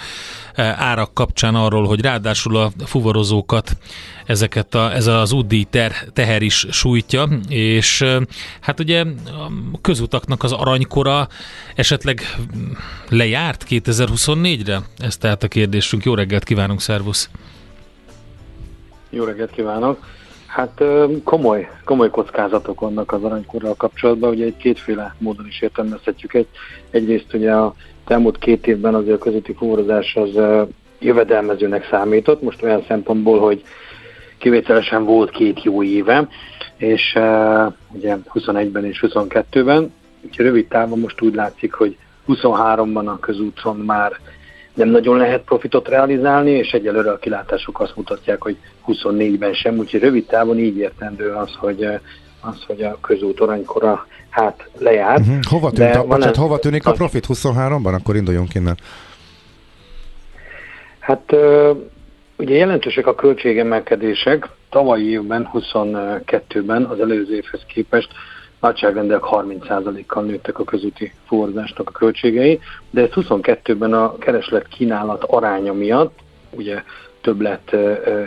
eh, 0.55 0.81
árak 0.83 1.15
kapcsán 1.15 1.55
arról, 1.55 1.87
hogy 1.87 2.01
ráadásul 2.01 2.57
a 2.57 2.73
fuvarozókat 2.85 3.77
ezeket 4.27 4.75
a, 4.75 4.95
ez 4.95 5.07
az 5.07 5.33
útdíj 5.33 5.67
ter, 5.71 5.93
teher 6.13 6.43
is 6.43 6.67
sújtja, 6.71 7.29
és 7.49 8.01
eh, 8.01 8.21
hát 8.61 8.81
ugye 8.81 9.05
a 9.75 9.81
közutaknak 9.81 10.43
az 10.43 10.53
aranykora 10.53 11.29
esetleg 11.75 12.37
lejárt 13.09 13.65
2024-re? 13.69 14.83
Ez 14.99 15.17
tehát 15.17 15.43
a 15.43 15.49
kérdésünk. 15.49 16.05
Jó 16.05 16.15
reggelt 16.15 16.45
kívánunk, 16.45 16.81
szervusz! 16.81 17.31
Jó 19.11 19.25
reggelt 19.25 19.51
kívánok! 19.51 20.05
Hát 20.47 20.83
komoly, 21.25 21.69
komoly 21.85 22.11
kockázatok 22.11 22.81
vannak 22.81 23.13
az 23.13 23.23
aranykorral 23.23 23.75
kapcsolatban, 23.75 24.31
ugye 24.31 24.45
egy 24.45 24.57
kétféle 24.57 25.15
módon 25.19 25.47
is 25.47 25.61
értelmezhetjük. 25.61 26.35
Egy, 26.35 26.47
egyrészt 26.91 27.35
ugye 27.35 27.53
a 27.53 27.75
elmúlt 28.07 28.39
két 28.39 28.67
évben 28.67 28.95
azért 28.95 29.17
a 29.17 29.19
közötti 29.19 29.53
fuvarozás 29.53 30.17
az 30.17 30.41
jövedelmezőnek 30.99 31.89
számított, 31.91 32.43
most 32.43 32.63
olyan 32.63 32.85
szempontból, 32.89 33.41
hogy 33.41 33.63
kivételesen 34.39 35.05
volt 35.05 35.31
két 35.31 35.63
jó 35.63 35.83
éve, 35.83 36.29
és 36.77 37.13
uh, 37.17 37.73
ugye 37.93 38.17
21-ben 38.35 38.85
és 38.85 39.05
22-ben, 39.07 39.93
úgyhogy 40.21 40.45
rövid 40.45 40.67
távon 40.67 40.99
most 40.99 41.21
úgy 41.21 41.35
látszik, 41.35 41.73
hogy 41.73 41.97
23-ban 42.29 43.07
a 43.07 43.19
közúton 43.19 43.77
már 43.77 44.13
nem 44.75 44.89
nagyon 44.89 45.17
lehet 45.17 45.43
profitot 45.43 45.89
realizálni, 45.89 46.51
és 46.51 46.71
egyelőre 46.71 47.11
a 47.11 47.19
kilátások 47.19 47.81
azt 47.81 47.97
mutatják, 47.97 48.43
hogy 48.43 48.57
24-ben 48.87 49.53
sem, 49.53 49.79
úgyhogy 49.79 50.01
rövid 50.01 50.27
távon 50.27 50.59
így 50.59 50.77
értendő 50.77 51.31
az, 51.31 51.51
hogy 51.59 51.85
az, 52.41 52.65
hogy 52.67 52.83
a 52.83 52.99
közút 53.01 53.41
aranykora 53.41 54.07
hát 54.31 54.69
lejárt. 54.79 55.21
Uh-huh. 55.21 55.43
Hova, 55.49 55.71
tűnt 55.71 55.95
a, 55.95 56.05
bocsánat, 56.05 56.37
hova 56.37 56.59
tűnik 56.59 56.87
a 56.87 56.93
profit 56.93 57.27
23-ban? 57.29 57.95
Akkor 57.95 58.17
induljunk 58.17 58.55
innen. 58.55 58.77
Hát 60.99 61.37
ugye 62.37 62.55
jelentősek 62.55 63.07
a 63.07 63.15
költségemelkedések. 63.15 64.49
Tavalyi 64.71 65.11
évben, 65.11 65.51
22-ben 65.55 66.85
az 66.85 67.01
előző 67.01 67.35
évhez 67.35 67.61
képest 67.67 68.09
nagyságrendek 68.61 69.21
30%-kal 69.23 70.23
nőttek 70.23 70.59
a 70.59 70.65
közúti 70.65 71.13
fuvarzásnak 71.27 71.89
a 71.89 71.99
költségei, 71.99 72.61
de 72.91 73.03
ez 73.03 73.09
22-ben 73.15 73.93
a 73.93 74.19
kereslet 74.19 74.69
kínálat 74.69 75.25
aránya 75.25 75.73
miatt, 75.73 76.19
ugye 76.51 76.83
többlet 77.21 77.77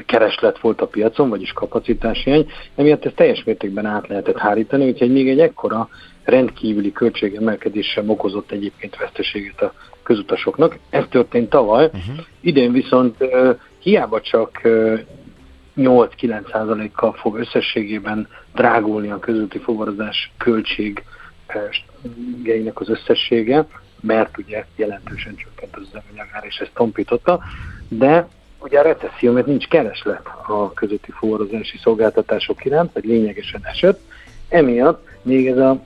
kereslet 0.06 0.60
volt 0.60 0.82
a 0.82 0.88
piacon, 0.88 1.30
vagyis 1.30 1.52
kapacitásiány, 1.52 2.52
emiatt 2.76 3.06
ezt 3.06 3.16
teljes 3.16 3.44
mértékben 3.44 3.86
át 3.86 4.08
lehetett 4.08 4.38
hárítani, 4.38 4.88
úgyhogy 4.88 5.12
még 5.12 5.30
egy 5.30 5.40
ekkora 5.40 5.90
rendkívüli 6.24 6.92
költségemelkedés 6.92 7.88
sem 7.88 8.10
okozott 8.10 8.52
egyébként 8.52 8.98
veszteséget 8.98 9.62
a 9.62 9.74
közutasoknak. 10.04 10.78
Ez 10.90 11.04
történt 11.10 11.50
tavaly, 11.50 11.86
uh-huh. 11.86 12.26
idén 12.42 12.72
viszont 12.72 13.16
hiába 13.80 14.22
csak 14.22 14.62
8-9%-kal 15.78 17.14
fog 17.14 17.38
összességében 17.38 18.28
drágulni 18.56 19.10
a 19.10 19.20
közúti 19.20 19.60
fuvarozás 19.60 20.32
költségeinek 20.38 22.80
az 22.80 22.90
összessége, 22.90 23.68
mert 24.02 24.38
ugye 24.38 24.66
jelentősen 24.76 25.36
csökkent 25.36 25.76
az 25.76 25.84
üzemanyagár, 25.88 26.44
és 26.44 26.58
ezt 26.58 26.72
tompította, 26.74 27.40
de 27.88 28.28
ugye 28.60 28.80
a 28.80 28.84
recesszió, 28.84 29.32
mert 29.32 29.46
nincs 29.46 29.68
kereslet 29.68 30.28
a 30.48 30.74
közötti 30.74 31.12
fuvarozási 31.12 31.78
szolgáltatások 31.78 32.66
iránt, 32.66 32.94
vagy 32.94 33.06
lényegesen 33.06 33.62
esett, 33.64 34.00
emiatt 34.50 35.08
még 35.22 35.48
ez 35.48 35.58
a 35.58 35.82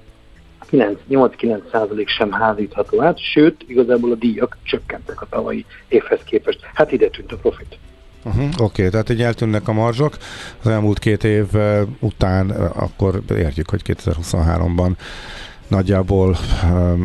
8-9 0.72 1.72
százalék 1.72 2.08
sem 2.08 2.32
házítható 2.32 3.02
át, 3.02 3.20
sőt, 3.20 3.64
igazából 3.68 4.12
a 4.12 4.16
díjak 4.16 4.58
csökkentek 4.64 5.22
a 5.22 5.28
tavalyi 5.30 5.66
évhez 5.88 6.24
képest. 6.24 6.60
Hát 6.74 6.92
ide 6.92 7.10
tűnt 7.10 7.32
a 7.32 7.38
profit. 7.38 7.78
Uh-huh, 8.28 8.44
Oké, 8.44 8.62
okay, 8.64 8.90
tehát 8.90 9.10
így 9.10 9.22
eltűnnek 9.22 9.68
a 9.68 9.74
marzsok. 9.74 10.18
Az 10.62 10.68
elmúlt 10.68 11.00
két 11.00 11.24
év 11.24 11.46
után 12.00 12.50
akkor 12.50 13.22
értjük, 13.30 13.70
hogy 13.70 13.82
2023-ban 13.86 14.92
nagyjából 15.68 16.38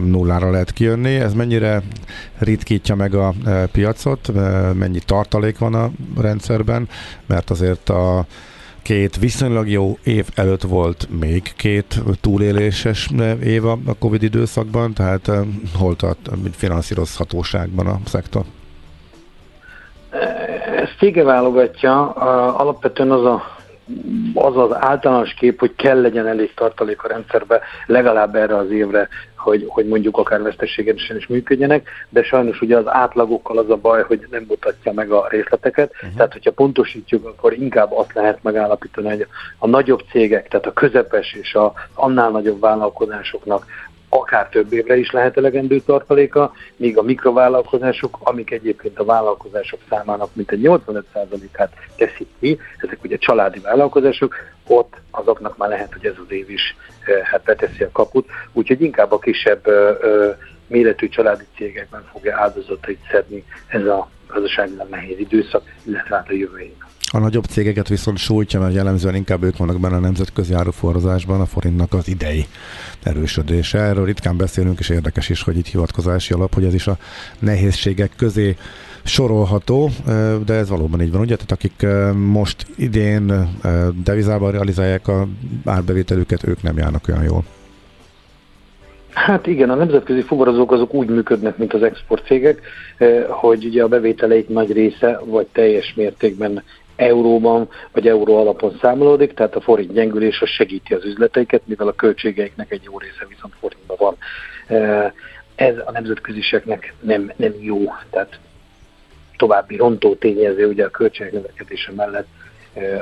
nullára 0.04 0.50
lehet 0.50 0.72
kijönni. 0.72 1.14
Ez 1.14 1.34
mennyire 1.34 1.82
ritkítja 2.38 2.94
meg 2.94 3.14
a 3.14 3.34
piacot, 3.72 4.30
mennyi 4.74 4.98
tartalék 4.98 5.58
van 5.58 5.74
a 5.74 5.90
rendszerben, 6.16 6.88
mert 7.26 7.50
azért 7.50 7.88
a 7.88 8.26
két 8.82 9.16
viszonylag 9.16 9.68
jó 9.68 9.98
év 10.04 10.28
előtt 10.34 10.62
volt 10.62 11.08
még 11.20 11.52
két 11.56 12.02
túléléses 12.20 13.10
év 13.42 13.66
a 13.66 13.78
Covid 13.98 14.22
időszakban, 14.22 14.92
tehát 14.92 15.30
hol 15.74 15.96
tart 15.96 16.30
finanszírozhatóságban 16.52 17.86
a 17.86 18.00
szektor? 18.06 18.44
Ez 20.76 20.88
cége 20.98 21.22
válogatja, 21.22 22.10
alapvetően 22.52 23.10
az 23.10 23.24
a 23.24 23.60
az 24.34 24.56
az 24.56 24.74
általános 24.74 25.34
kép, 25.34 25.58
hogy 25.58 25.74
kell 25.74 26.00
legyen 26.00 26.26
elég 26.26 26.54
tartalék 26.54 27.02
a 27.02 27.08
rendszerbe 27.08 27.60
legalább 27.86 28.34
erre 28.34 28.56
az 28.56 28.70
évre, 28.70 29.08
hogy, 29.36 29.64
hogy 29.68 29.86
mondjuk 29.86 30.18
akár 30.18 30.42
veszteségesen 30.42 31.16
is 31.16 31.26
működjenek, 31.26 31.88
de 32.08 32.22
sajnos 32.22 32.60
ugye 32.60 32.76
az 32.76 32.86
átlagokkal 32.86 33.58
az 33.58 33.70
a 33.70 33.76
baj, 33.76 34.02
hogy 34.02 34.26
nem 34.30 34.44
mutatja 34.48 34.92
meg 34.92 35.10
a 35.10 35.26
részleteket, 35.30 35.92
uh-huh. 35.94 36.16
tehát 36.16 36.32
hogyha 36.32 36.52
pontosítjuk, 36.52 37.26
akkor 37.26 37.52
inkább 37.52 37.92
azt 37.92 38.12
lehet 38.14 38.42
megállapítani, 38.42 39.08
hogy 39.08 39.26
a 39.58 39.66
nagyobb 39.66 40.00
cégek, 40.10 40.48
tehát 40.48 40.66
a 40.66 40.72
közepes 40.72 41.32
és 41.32 41.54
a 41.54 41.72
annál 41.94 42.30
nagyobb 42.30 42.60
vállalkozásoknak 42.60 43.66
akár 44.14 44.48
több 44.48 44.72
évre 44.72 44.96
is 44.96 45.10
lehet 45.10 45.36
elegendő 45.36 45.80
tartaléka, 45.80 46.52
míg 46.76 46.98
a 46.98 47.02
mikrovállalkozások, 47.02 48.18
amik 48.20 48.50
egyébként 48.50 48.98
a 48.98 49.04
vállalkozások 49.04 49.80
számának 49.88 50.34
mint 50.34 50.50
egy 50.50 50.60
85%-át 50.62 51.72
teszik 51.96 52.28
ki, 52.40 52.58
ezek 52.76 52.98
ugye 53.04 53.16
családi 53.16 53.58
vállalkozások, 53.58 54.34
ott 54.66 54.94
azoknak 55.10 55.56
már 55.56 55.68
lehet, 55.68 55.92
hogy 55.92 56.06
ez 56.06 56.14
az 56.24 56.32
év 56.32 56.50
is 56.50 56.76
eh, 57.04 57.20
hát 57.22 57.42
beteszi 57.42 57.82
a 57.82 57.90
kaput, 57.92 58.28
úgyhogy 58.52 58.82
inkább 58.82 59.12
a 59.12 59.18
kisebb 59.18 59.66
eh, 59.66 59.88
eh, 59.88 60.36
méretű 60.66 61.08
családi 61.08 61.44
cégekben 61.56 62.04
fogja 62.12 62.40
áldozatait 62.40 63.00
szedni 63.10 63.44
ez 63.66 63.86
a 63.86 64.08
gazdaságilag 64.26 64.88
nehéz 64.88 65.18
időszak, 65.18 65.62
illetve 65.82 66.16
hát 66.16 66.28
a 66.28 66.32
jövő. 66.32 66.72
A 67.14 67.18
nagyobb 67.18 67.44
cégeket 67.44 67.88
viszont 67.88 68.18
sújtja, 68.18 68.60
mert 68.60 68.74
jellemzően 68.74 69.14
inkább 69.14 69.42
ők 69.42 69.56
vannak 69.56 69.80
benne 69.80 69.96
a 69.96 70.00
nemzetközi 70.00 70.54
áruforrazásban, 70.54 71.40
a 71.40 71.46
forintnak 71.46 71.92
az 71.92 72.08
idei 72.08 72.46
erősödése. 73.02 73.78
Erről 73.78 74.04
ritkán 74.04 74.36
beszélünk, 74.36 74.78
és 74.78 74.88
érdekes 74.88 75.28
is, 75.28 75.42
hogy 75.42 75.56
itt 75.56 75.66
hivatkozási 75.66 76.32
alap, 76.32 76.54
hogy 76.54 76.64
ez 76.64 76.74
is 76.74 76.86
a 76.86 76.96
nehézségek 77.38 78.12
közé 78.16 78.56
sorolható, 79.04 79.90
de 80.46 80.54
ez 80.54 80.68
valóban 80.68 81.02
így 81.02 81.12
van, 81.12 81.20
ugye? 81.20 81.36
Tehát 81.36 81.52
akik 81.52 81.86
most 82.16 82.66
idén 82.76 83.48
devizában 84.04 84.50
realizálják 84.50 85.08
a 85.08 85.28
árbevételüket, 85.64 86.46
ők 86.46 86.62
nem 86.62 86.76
járnak 86.76 87.08
olyan 87.08 87.22
jól. 87.22 87.44
Hát 89.12 89.46
igen, 89.46 89.70
a 89.70 89.74
nemzetközi 89.74 90.22
fuvarozók 90.22 90.72
azok 90.72 90.94
úgy 90.94 91.08
működnek, 91.08 91.56
mint 91.56 91.72
az 91.72 91.82
export 91.82 92.26
cégek, 92.26 92.60
hogy 93.28 93.64
ugye 93.64 93.82
a 93.82 93.88
bevételeik 93.88 94.48
nagy 94.48 94.72
része 94.72 95.20
vagy 95.24 95.46
teljes 95.52 95.94
mértékben 95.96 96.62
euróban 97.02 97.68
vagy 97.92 98.08
euró 98.08 98.36
alapon 98.36 98.78
számolódik, 98.80 99.34
tehát 99.34 99.56
a 99.56 99.60
forint 99.60 99.92
gyengülés 99.92 100.40
az 100.40 100.48
segíti 100.48 100.94
az 100.94 101.04
üzleteiket, 101.04 101.62
mivel 101.64 101.88
a 101.88 101.92
költségeiknek 101.92 102.70
egy 102.70 102.82
jó 102.82 102.98
része 102.98 103.26
viszont 103.28 103.54
forintban 103.60 103.96
van. 104.00 104.16
Ez 105.54 105.74
a 105.84 105.90
nemzetköziseknek 105.90 106.94
nem, 107.00 107.32
nem 107.36 107.52
jó, 107.60 107.92
tehát 108.10 108.38
további 109.36 109.76
rontó 109.76 110.14
tényező 110.14 110.66
ugye 110.68 110.84
a 110.84 110.90
költségek 110.90 111.32
növekedése 111.32 111.92
mellett 111.92 112.26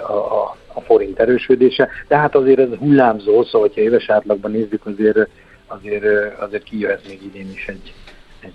a, 0.07 0.13
a, 0.13 0.57
a 0.67 0.81
forint 0.81 1.19
erősödése, 1.19 1.89
de 2.09 2.17
hát 2.17 2.35
azért 2.35 2.59
ez 2.59 2.69
hullámzó, 2.79 3.45
szóval 3.45 3.71
ha 3.75 3.81
éves 3.81 4.09
átlagban 4.09 4.51
nézzük, 4.51 4.87
azért, 4.87 5.29
azért, 5.67 6.39
azért 6.39 6.63
kijöhet 6.63 7.09
még 7.09 7.23
idén 7.23 7.51
is 7.51 7.67
egy, 7.67 7.95
egy 8.40 8.53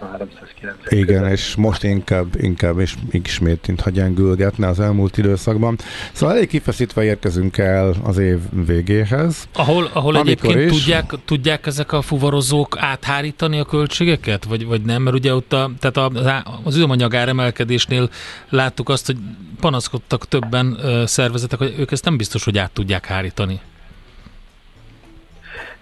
380-390. 0.00 0.90
Igen, 0.90 1.28
és 1.28 1.54
most 1.54 1.82
inkább, 1.82 2.26
inkább 2.40 2.78
és 2.78 2.94
ismét, 3.10 3.66
mintha 3.66 3.90
gyengülgetne 3.90 4.68
az 4.68 4.80
elmúlt 4.80 5.18
időszakban. 5.18 5.76
Szóval 6.12 6.36
elég 6.36 6.48
kifeszítve 6.48 7.04
érkezünk 7.04 7.58
el 7.58 7.94
az 8.02 8.18
év 8.18 8.38
végéhez. 8.66 9.48
Ahol, 9.52 9.90
ahol 9.92 10.16
egyébként 10.16 10.70
is... 10.70 10.78
tudják, 10.78 11.12
tudják 11.24 11.66
ezek 11.66 11.92
a 11.92 12.02
fuvarozók 12.02 12.76
áthárítani 12.78 13.58
a 13.58 13.64
költségeket, 13.64 14.44
vagy, 14.44 14.66
vagy 14.66 14.82
nem? 14.82 15.02
Mert 15.02 15.16
ugye 15.16 15.34
ott 15.34 15.52
a, 15.52 15.70
tehát 15.78 15.96
az, 16.14 16.26
az 16.62 16.76
üzemanyag 16.76 17.14
áremelkedésnél 17.14 18.10
láttuk 18.48 18.88
azt, 18.88 19.06
hogy 19.06 19.16
panaszkodtak 19.60 20.28
többen 20.28 20.78
szervezetek, 21.06 21.58
hogy 21.58 21.74
ők 21.78 21.92
ezt 21.92 22.04
nem 22.04 22.16
biztos, 22.16 22.44
hogy 22.44 22.58
át 22.58 22.70
tudják 22.70 23.06
hárítani. 23.06 23.60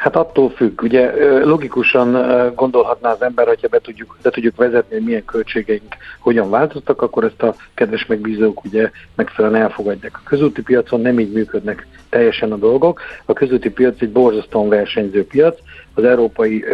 Hát 0.08 0.16
attól 0.16 0.50
függ. 0.50 0.82
Ugye 0.82 1.12
logikusan 1.44 2.12
gondolhatná 2.54 3.10
az 3.10 3.22
ember, 3.22 3.46
hogyha 3.46 3.68
be 3.68 3.78
tudjuk, 3.78 4.18
be 4.22 4.30
tudjuk 4.30 4.56
vezetni, 4.56 4.94
hogy 4.94 5.04
milyen 5.04 5.24
költségeink 5.24 5.96
hogyan 6.18 6.50
változtak, 6.50 7.02
akkor 7.02 7.24
ezt 7.24 7.42
a 7.42 7.54
kedves 7.74 8.06
megbízók 8.06 8.64
ugye 8.64 8.90
megfelelően 9.14 9.62
elfogadják. 9.62 10.16
A 10.16 10.28
közúti 10.28 10.62
piacon 10.62 11.00
nem 11.00 11.18
így 11.18 11.32
működnek 11.32 11.86
teljesen 12.08 12.52
a 12.52 12.56
dolgok. 12.56 13.00
A 13.24 13.32
közúti 13.32 13.70
piac 13.70 14.00
egy 14.00 14.12
borzasztóan 14.12 14.68
versenyző 14.68 15.26
piac. 15.26 15.58
Az 15.94 16.04
Európai 16.04 16.64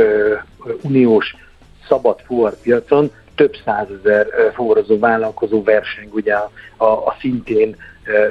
Uniós 0.83 1.37
szabad 1.89 2.21
fuvarpiacon 2.27 3.11
több 3.35 3.57
százezer 3.65 4.27
fuvarozó 4.55 4.99
vállalkozó 4.99 5.63
verseng 5.63 6.15
ugye 6.15 6.35
a, 6.35 6.85
a 6.85 7.17
szintén 7.21 7.77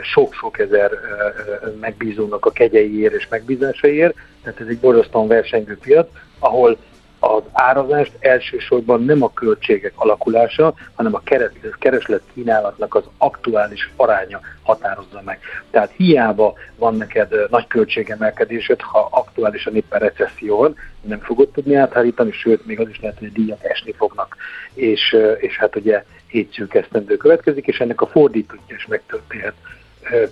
sok-sok 0.02 0.60
ezer 0.60 0.92
megbízónak 1.80 2.46
a 2.46 2.52
kegyeiért 2.52 3.14
és 3.14 3.28
megbízásaiért, 3.30 4.16
tehát 4.44 4.60
ez 4.60 4.68
egy 4.68 4.80
borzasztóan 4.80 5.28
versengő 5.28 5.78
piac, 5.78 6.08
ahol 6.40 6.78
az 7.24 7.44
árazást 7.52 8.12
elsősorban 8.20 9.04
nem 9.04 9.24
a 9.24 9.34
költségek 9.34 9.94
alakulása, 9.96 10.74
hanem 10.96 11.14
a 11.14 11.22
kereslet 11.80 12.22
kínálatnak 12.34 12.96
az 12.96 13.04
aktuális 13.18 13.92
aránya 13.96 14.40
határozza 14.64 15.22
meg. 15.26 15.40
Tehát 15.72 15.94
hiába 15.98 16.54
van 16.78 16.96
neked 16.96 17.50
nagy 17.50 17.68
költségemelkedésed, 17.68 18.82
ha 18.82 19.08
aktuálisan 19.12 19.76
éppen 19.76 20.00
recesszió 20.00 20.58
van, 20.58 20.76
nem 21.02 21.20
fogod 21.20 21.50
tudni 21.50 21.76
áthárítani, 21.76 22.32
sőt, 22.32 22.66
még 22.66 22.80
az 22.80 22.90
is 22.90 23.00
lehet, 23.00 23.18
hogy 23.18 23.28
a 23.28 23.32
díjak 23.34 23.64
esni 23.64 23.92
fognak. 23.92 24.36
És, 24.74 25.18
és 25.38 25.58
hát 25.58 25.76
ugye 25.76 26.04
hétszűk 26.34 26.74
esztendő 26.74 27.18
következik, 27.18 27.68
és 27.68 27.78
ennek 27.78 28.02
a 28.02 28.08
fordítottja 28.08 28.76
is 28.76 28.88
megtörténhet. 28.88 29.54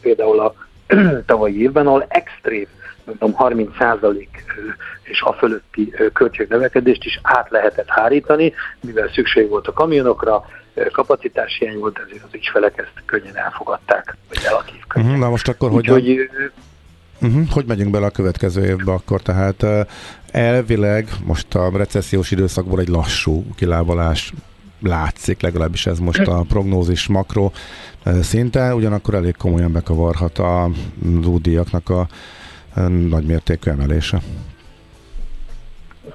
Például 0.02 0.40
a 0.40 0.56
tavalyi 1.26 1.62
évben, 1.62 1.88
ahol 1.88 2.06
extrém 2.08 2.68
mondom, 3.06 3.34
30 3.34 3.78
százalék 3.78 4.44
és 5.04 5.22
a 5.22 5.34
fölötti 5.34 5.94
költségnövekedést 6.14 7.04
is 7.04 7.20
át 7.22 7.50
lehetett 7.50 7.88
hárítani, 7.88 8.54
mivel 8.80 9.10
szükség 9.14 9.50
volt 9.50 9.68
a 9.68 9.74
kamionokra, 9.74 10.46
kapacitás 10.92 11.58
hiány 11.58 11.78
volt, 11.78 12.00
ezért 12.06 12.24
az 12.24 12.34
ügyfelek 12.34 12.78
ezt 12.78 13.04
könnyen 13.06 13.38
elfogadták, 13.38 14.18
vagy 14.30 14.40
könnyen. 14.88 15.08
Uh-huh, 15.08 15.24
na 15.24 15.30
most 15.30 15.48
akkor 15.48 15.70
hogy, 15.70 15.88
hogy, 15.88 16.30
uh-huh, 17.22 17.50
hogy 17.50 17.66
megyünk 17.66 17.92
bele 17.92 18.06
a 18.06 18.10
következő 18.10 18.66
évbe 18.66 18.92
akkor? 18.92 19.22
Tehát 19.22 19.66
elvileg 20.32 21.10
most 21.26 21.56
a 21.56 21.72
recessziós 21.78 22.32
időszakból 22.32 22.80
egy 22.80 22.88
lassú 22.88 23.46
kilábalás 23.56 24.34
látszik, 24.82 25.42
legalábbis 25.42 25.86
ez 25.86 26.00
most 26.00 26.28
a 26.28 26.46
prognózis 26.48 27.08
makro 27.08 27.52
szinten, 28.22 28.74
ugyanakkor 28.74 29.14
elég 29.14 29.38
komolyan 29.38 29.72
bekavarhat 29.72 30.38
a 30.38 30.70
útdíjaknak 31.26 31.90
a 31.90 32.08
nagymértékű 33.10 33.72
emelése. 33.72 34.22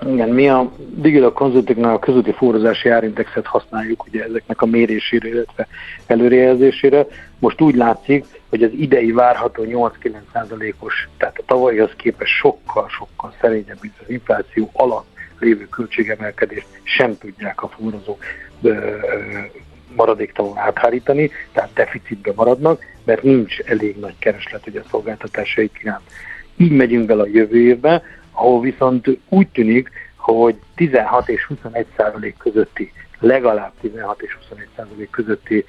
Igen, 0.06 0.28
mi 0.28 0.48
a 0.48 0.72
Digital 0.94 1.32
Consultingnál 1.32 1.94
a 1.94 1.98
közúti 1.98 2.32
forrózási 2.32 2.88
árindexet 2.88 3.46
használjuk 3.46 4.06
ugye 4.06 4.24
ezeknek 4.24 4.62
a 4.62 4.66
mérésére, 4.66 5.28
illetve 5.28 5.66
előrejelzésére. 6.06 7.06
Most 7.38 7.60
úgy 7.60 7.74
látszik, 7.74 8.24
hogy 8.48 8.62
az 8.62 8.70
idei 8.72 9.10
várható 9.10 9.64
8-9%-os, 9.66 11.08
tehát 11.16 11.38
a 11.38 11.42
tavalyhoz 11.46 11.90
képest 11.96 12.32
sokkal-sokkal 12.32 13.34
szerényebb, 13.40 13.78
mint 13.80 13.94
az 14.00 14.10
infláció 14.10 14.70
alatt 14.72 15.06
lévő 15.38 15.68
költségemelkedést 15.68 16.66
sem 16.82 17.18
tudják 17.18 17.62
a 17.62 17.68
forrozók 17.68 18.22
maradéktalanul 19.96 20.58
áthárítani, 20.58 21.30
tehát 21.52 21.70
deficitbe 21.74 22.32
maradnak, 22.34 22.82
mert 23.04 23.22
nincs 23.22 23.58
elég 23.60 23.96
nagy 23.96 24.14
kereslet 24.18 24.66
ugye 24.66 24.80
a 24.80 24.88
szolgáltatásaik 24.90 25.78
iránt. 25.82 26.10
Így 26.56 26.72
megyünk 26.72 27.06
bele 27.06 27.22
a 27.22 27.28
jövő 27.32 27.60
évbe, 27.60 28.02
ahol 28.32 28.60
viszont 28.60 29.18
úgy 29.28 29.48
tűnik, 29.48 29.90
hogy 30.16 30.56
16 30.74 31.28
és 31.28 31.44
21 31.44 31.86
százalék 31.96 32.36
közötti, 32.36 32.92
legalább 33.20 33.72
16 33.80 34.22
és 34.22 34.34
21 34.34 34.66
százalék 34.76 35.10
közötti 35.10 35.64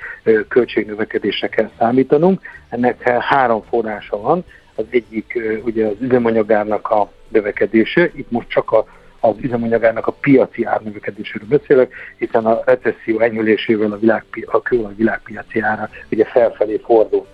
költségnövekedésre 0.47 1.47
kell 1.47 1.69
számítanunk. 1.77 2.41
Ennek 2.69 3.09
három 3.09 3.63
forrása 3.69 4.21
van. 4.21 4.43
Az 4.75 4.85
egyik 4.89 5.39
ugye 5.63 5.85
az 5.85 5.95
üzemanyagárnak 5.99 6.89
a 6.89 7.11
növekedése, 7.27 8.09
itt 8.15 8.31
most 8.31 8.49
csak 8.49 8.71
a 8.71 8.85
az 9.19 9.35
üzemanyagának 9.41 10.07
a 10.07 10.11
piaci 10.11 10.63
árnövekedéséről 10.63 11.47
beszélek, 11.47 11.93
hiszen 12.17 12.45
a 12.45 12.61
recesszió 12.65 13.19
enyhülésével 13.19 13.91
a, 13.91 13.99
világ, 13.99 14.23
a 14.45 14.61
kőolaj 14.61 14.93
világpiaci 14.95 15.59
ára 15.59 15.89
ugye 16.11 16.25
felfelé 16.25 16.81
fordul. 16.85 17.27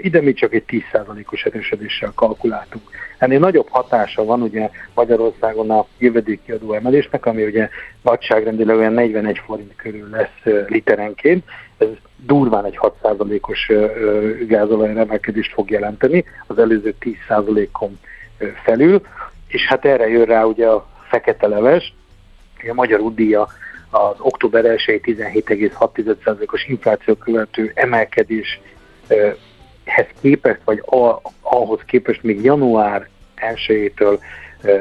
Ide 0.00 0.20
mi 0.20 0.32
csak 0.32 0.54
egy 0.54 0.64
10%-os 0.68 1.44
erősödéssel 1.44 2.12
kalkuláltunk. 2.14 2.82
Ennél 3.18 3.38
nagyobb 3.38 3.68
hatása 3.68 4.24
van 4.24 4.42
ugye 4.42 4.70
Magyarországon 4.94 5.70
a 5.70 5.86
jövedéki 5.98 6.52
adó 6.52 6.72
emelésnek, 6.72 7.26
ami 7.26 7.44
ugye 7.44 7.68
nagyságrendileg 8.02 8.76
olyan 8.76 8.92
41 8.92 9.40
forint 9.46 9.76
körül 9.76 10.08
lesz 10.10 10.66
literenként. 10.68 11.44
Ez 11.78 11.88
durván 12.16 12.64
egy 12.64 12.78
6%-os 12.80 13.72
gázolaj 14.46 14.88
emelkedést 14.88 15.52
fog 15.52 15.70
jelenteni, 15.70 16.24
az 16.46 16.58
előző 16.58 16.94
10%-on 17.00 17.98
felül, 18.64 19.00
és 19.48 19.66
hát 19.66 19.84
erre 19.84 20.08
jön 20.08 20.24
rá 20.24 20.44
ugye 20.44 20.66
a 20.66 20.86
fekete 21.14 21.46
leves, 21.46 21.94
a 22.68 22.74
magyar 22.74 23.00
útdíja 23.00 23.48
az 23.90 24.16
október 24.18 24.64
1 24.64 24.80
17,6%-os 24.86 26.66
infláció 26.66 27.14
követő 27.14 27.72
emelkedés 27.74 28.60
ehhez 29.84 30.06
képest, 30.20 30.60
vagy 30.64 30.82
ahhoz 31.40 31.80
képest 31.86 32.22
még 32.22 32.44
január 32.44 33.08
1-től 33.36 34.18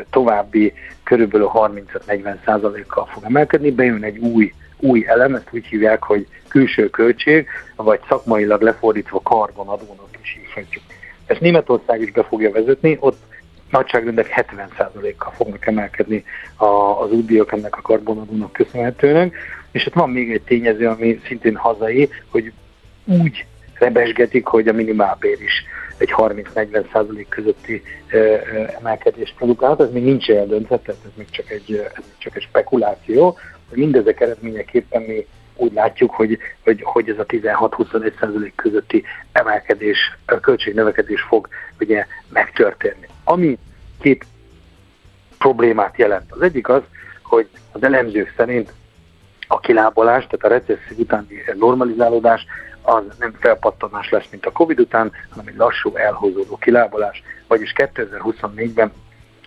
további 0.09 0.73
körülbelül 1.03 1.51
35-40% 1.53 2.83
kal 2.87 3.05
fog 3.05 3.23
emelkedni, 3.23 3.71
bejön 3.71 4.03
egy 4.03 4.17
új, 4.17 4.53
új 4.79 5.07
elem, 5.07 5.35
ezt 5.35 5.47
úgy 5.51 5.65
hívják, 5.65 6.03
hogy 6.03 6.27
külső 6.47 6.89
költség, 6.89 7.47
vagy 7.75 7.99
szakmailag 8.07 8.61
lefordítva 8.61 9.19
karbonadónak 9.21 10.09
is 10.21 10.37
hívhatjuk. 10.39 10.83
Ezt 11.25 11.39
Németország 11.39 12.01
is 12.01 12.11
be 12.11 12.23
fogja 12.23 12.51
vezetni, 12.51 12.97
ott 12.99 13.17
nagyságrendek 13.73 14.33
70%-kal 14.35 15.31
fognak 15.31 15.65
emelkedni 15.65 16.23
az 16.99 17.11
útdíjak 17.11 17.51
ennek 17.51 17.77
a 17.77 17.81
karbonadónak 17.81 18.51
köszönhetően, 18.51 19.31
és 19.71 19.85
ott 19.85 19.93
van 19.93 20.09
még 20.09 20.31
egy 20.31 20.41
tényező, 20.41 20.87
ami 20.87 21.19
szintén 21.25 21.55
hazai, 21.55 22.09
hogy 22.29 22.51
úgy 23.05 23.45
rebesgetik, 23.73 24.45
hogy 24.45 24.67
a 24.67 24.73
minimálbér 24.73 25.41
is 25.41 25.65
egy 25.97 26.13
30-40 26.17 26.91
százalék 26.91 27.29
közötti 27.29 27.83
emelkedést 28.79 29.35
produkálhat, 29.35 29.81
ez 29.81 29.91
még 29.91 30.03
nincs 30.03 30.29
eldöntve, 30.29 30.77
tehát 30.77 31.01
ez 31.05 31.11
még 31.15 31.29
csak 31.29 31.49
egy, 31.49 31.89
ez 31.95 32.03
csak 32.17 32.35
egy 32.35 32.41
spekuláció, 32.41 33.37
hogy 33.69 33.77
mindezek 33.77 34.21
eredményeképpen 34.21 35.01
mi 35.01 35.27
úgy 35.55 35.73
látjuk, 35.73 36.11
hogy, 36.11 36.37
hogy, 36.63 36.81
hogy 36.83 37.09
ez 37.09 37.19
a 37.19 37.25
16-21 37.25 38.19
százalék 38.19 38.55
közötti 38.55 39.03
emelkedés, 39.31 40.17
költségnövekedés 40.41 41.21
fog 41.21 41.47
ugye 41.79 42.05
megtörténni. 42.29 43.07
Ami 43.23 43.57
két 44.01 44.25
problémát 45.37 45.97
jelent. 45.97 46.31
Az 46.31 46.41
egyik 46.41 46.69
az, 46.69 46.81
hogy 47.21 47.47
az 47.71 47.83
elemzők 47.83 48.33
szerint 48.37 48.73
a 49.47 49.59
kilábalás, 49.59 50.27
tehát 50.27 50.45
a 50.45 50.47
recesszió 50.47 50.97
utáni 50.97 51.43
normalizálódás 51.55 52.45
az 52.81 53.03
nem 53.19 53.35
felpattanás 53.39 54.09
lesz, 54.09 54.27
mint 54.31 54.45
a 54.45 54.51
Covid 54.51 54.79
után, 54.79 55.11
hanem 55.29 55.47
egy 55.47 55.55
lassú, 55.55 55.95
elhozódó 55.95 56.57
kilábalás, 56.57 57.23
vagyis 57.47 57.73
2024-ben 57.75 58.91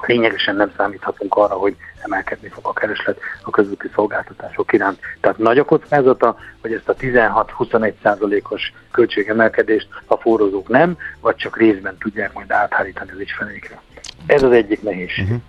lényegesen 0.06 0.56
nem 0.56 0.72
számíthatunk 0.76 1.34
arra, 1.34 1.54
hogy 1.54 1.76
emelkedni 2.04 2.48
fog 2.48 2.66
a 2.66 2.72
kereslet 2.72 3.18
a 3.42 3.50
közúti 3.50 3.88
szolgáltatások 3.94 4.72
iránt. 4.72 4.98
Tehát 5.20 5.38
nagy 5.38 5.58
a 5.58 5.64
kockázata, 5.64 6.36
hogy 6.60 6.72
ezt 6.72 6.88
a 6.88 6.94
16-21 6.94 7.92
százalékos 8.02 8.72
költségemelkedést 8.90 9.88
a 10.06 10.16
forrózók 10.16 10.68
nem, 10.68 10.96
vagy 11.20 11.36
csak 11.36 11.56
részben 11.56 11.96
tudják 11.98 12.32
majd 12.32 12.50
áthárítani 12.50 13.10
az 13.10 13.18
ügyfelékre. 13.18 13.80
Ez 14.26 14.42
az 14.42 14.52
egyik 14.52 14.82
nehézség. 14.82 15.24
Uh-huh. 15.24 15.40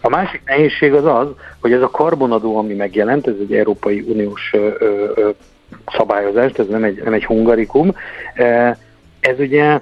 A 0.00 0.08
másik 0.08 0.42
nehézség 0.44 0.92
az 0.92 1.04
az, 1.04 1.28
hogy 1.60 1.72
ez 1.72 1.82
a 1.82 1.90
karbonadó, 1.90 2.58
ami 2.58 2.74
megjelent, 2.74 3.26
ez 3.26 3.34
egy 3.40 3.54
Európai 3.54 4.00
Uniós 4.00 4.50
ö, 4.52 4.70
ö, 4.78 5.30
szabályozás, 5.86 6.52
ez 6.52 6.66
nem 6.66 6.84
egy, 6.84 7.02
nem 7.02 7.12
egy 7.12 7.24
hungarikum, 7.24 7.94
ez 9.20 9.38
ugye 9.38 9.80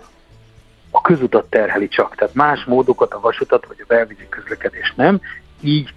a 0.96 1.00
közutat 1.00 1.46
terheli 1.46 1.88
csak, 1.88 2.14
tehát 2.14 2.34
más 2.34 2.64
módokat, 2.64 3.12
a 3.12 3.20
vasutat 3.20 3.66
vagy 3.66 3.76
a 3.80 3.84
belvízi 3.88 4.28
közlekedés 4.28 4.92
nem, 4.96 5.20
így 5.60 5.92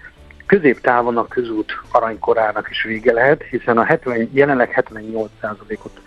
középtávon 0.45 1.17
a 1.17 1.27
közút 1.27 1.71
aranykorának 1.91 2.69
is 2.69 2.83
vége 2.83 3.13
lehet, 3.13 3.43
hiszen 3.43 3.77
a 3.77 3.83
70, 3.83 4.29
jelenleg 4.33 4.85
78%-ot 4.91 6.01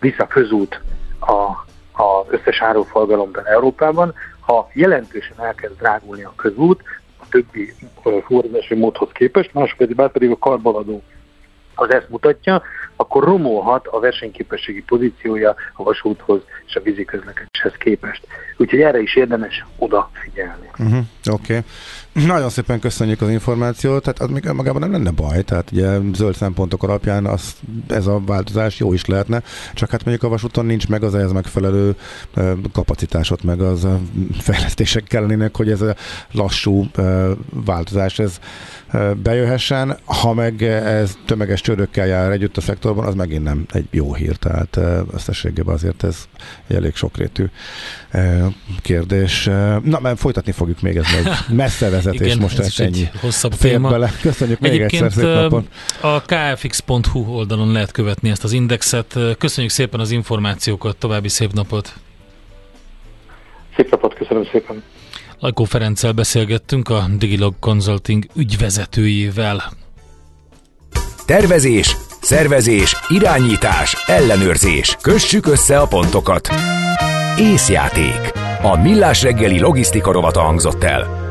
visz 0.00 0.18
a 0.18 0.26
közút 0.26 0.80
a, 1.20 1.66
az 2.02 2.26
összes 2.28 2.62
áruforgalomban 2.62 3.46
Európában. 3.46 4.14
Ha 4.40 4.70
jelentősen 4.72 5.40
elkezd 5.40 5.78
drágulni 5.78 6.22
a 6.22 6.32
közút, 6.36 6.82
a 7.16 7.24
többi 7.28 7.74
forrási 8.26 8.74
módhoz 8.74 9.08
képest, 9.12 9.54
másodszor 9.54 10.10
pedig 10.10 10.30
a 10.30 10.38
karbonadó 10.38 11.02
az 11.76 11.92
ezt 11.92 12.08
mutatja, 12.08 12.62
akkor 12.96 13.24
romolhat 13.24 13.86
a 13.86 14.00
versenyképességi 14.00 14.82
pozíciója 14.82 15.54
a 15.72 15.82
vasúthoz 15.82 16.40
és 16.66 16.76
a 16.76 16.80
vízi 16.80 17.04
közlekedéshez 17.04 17.72
képest. 17.78 18.26
Úgyhogy 18.56 18.80
erre 18.80 19.00
is 19.00 19.16
érdemes 19.16 19.64
odafigyelni. 19.76 20.70
Uh-huh, 20.78 21.04
Oké. 21.30 21.52
Okay. 21.56 21.60
Nagyon 22.24 22.48
szépen 22.48 22.80
köszönjük 22.80 23.20
az 23.20 23.28
információt, 23.30 24.02
tehát 24.02 24.20
az 24.20 24.28
még 24.28 24.44
magában 24.44 24.80
nem 24.80 24.92
lenne 24.92 25.10
baj, 25.10 25.42
tehát 25.42 25.70
ugye 25.72 25.98
zöld 26.14 26.34
szempontok 26.34 26.82
alapján 26.82 27.26
az, 27.26 27.54
ez 27.88 28.06
a 28.06 28.22
változás 28.26 28.78
jó 28.78 28.92
is 28.92 29.04
lehetne, 29.04 29.42
csak 29.74 29.90
hát 29.90 30.04
mondjuk 30.04 30.26
a 30.26 30.28
vasúton 30.32 30.66
nincs 30.66 30.88
meg 30.88 31.02
az 31.02 31.14
ehhez 31.14 31.32
megfelelő 31.32 31.96
kapacitásot, 32.72 33.42
meg 33.42 33.60
az 33.60 33.86
fejlesztések 34.38 35.04
kellenének, 35.04 35.56
hogy 35.56 35.70
ez 35.70 35.80
a 35.80 35.96
lassú 36.32 36.86
változás 37.50 38.18
ez 38.18 38.38
bejöhessen, 39.22 39.98
ha 40.04 40.34
meg 40.34 40.62
ez 40.62 41.16
tömeges 41.26 41.60
csődökkel 41.60 42.06
jár 42.06 42.30
együtt 42.30 42.56
a 42.56 42.60
szektorban, 42.60 43.06
az 43.06 43.14
megint 43.14 43.44
nem 43.44 43.66
egy 43.72 43.86
jó 43.90 44.14
hír, 44.14 44.36
tehát 44.36 44.78
összességében 45.12 45.74
azért 45.74 46.04
ez 46.04 46.24
egy 46.66 46.76
elég 46.76 46.94
sokrétű 46.94 47.44
kérdés. 48.82 49.44
Na, 49.82 49.98
mert 50.00 50.18
folytatni 50.18 50.52
fogjuk 50.52 50.80
még, 50.80 50.96
ez 50.96 51.06
egy 51.18 51.56
messze 51.56 52.04
vezetés 52.06 52.26
Igen, 52.26 52.38
most 52.38 52.58
ez 52.58 52.80
ennyi. 52.80 53.08
hosszabb 53.20 53.54
téma. 53.54 53.88
Bele. 53.90 54.12
Köszönjük 54.20 54.60
még 54.60 54.70
Egyébként 54.72 55.02
egyszer, 55.04 55.24
szép 55.24 55.34
napot. 55.34 55.64
a 56.00 56.20
kfx.hu 56.20 57.20
oldalon 57.36 57.72
lehet 57.72 57.90
követni 57.92 58.30
ezt 58.30 58.44
az 58.44 58.52
indexet. 58.52 59.18
Köszönjük 59.38 59.72
szépen 59.72 60.00
az 60.00 60.10
információkat, 60.10 60.96
további 60.96 61.28
szép 61.28 61.52
napot! 61.52 61.92
Szép 63.76 63.90
napot, 63.90 64.14
köszönöm 64.14 64.48
szépen! 64.52 64.82
Lajkó 65.38 65.64
Ferenccel 65.64 66.12
beszélgettünk 66.12 66.88
a 66.88 67.06
Digilog 67.18 67.54
Consulting 67.60 68.24
ügyvezetőjével. 68.34 69.72
Tervezés, 71.26 71.96
szervezés, 72.20 72.96
irányítás, 73.08 74.04
ellenőrzés. 74.06 74.96
Kössük 75.00 75.46
össze 75.46 75.78
a 75.78 75.86
pontokat. 75.86 76.48
Észjáték. 77.38 78.32
A 78.62 78.76
millás 78.82 79.22
reggeli 79.22 79.60
logisztika 79.60 80.12
rovata 80.12 80.40
hangzott 80.40 80.84
el. 80.84 81.25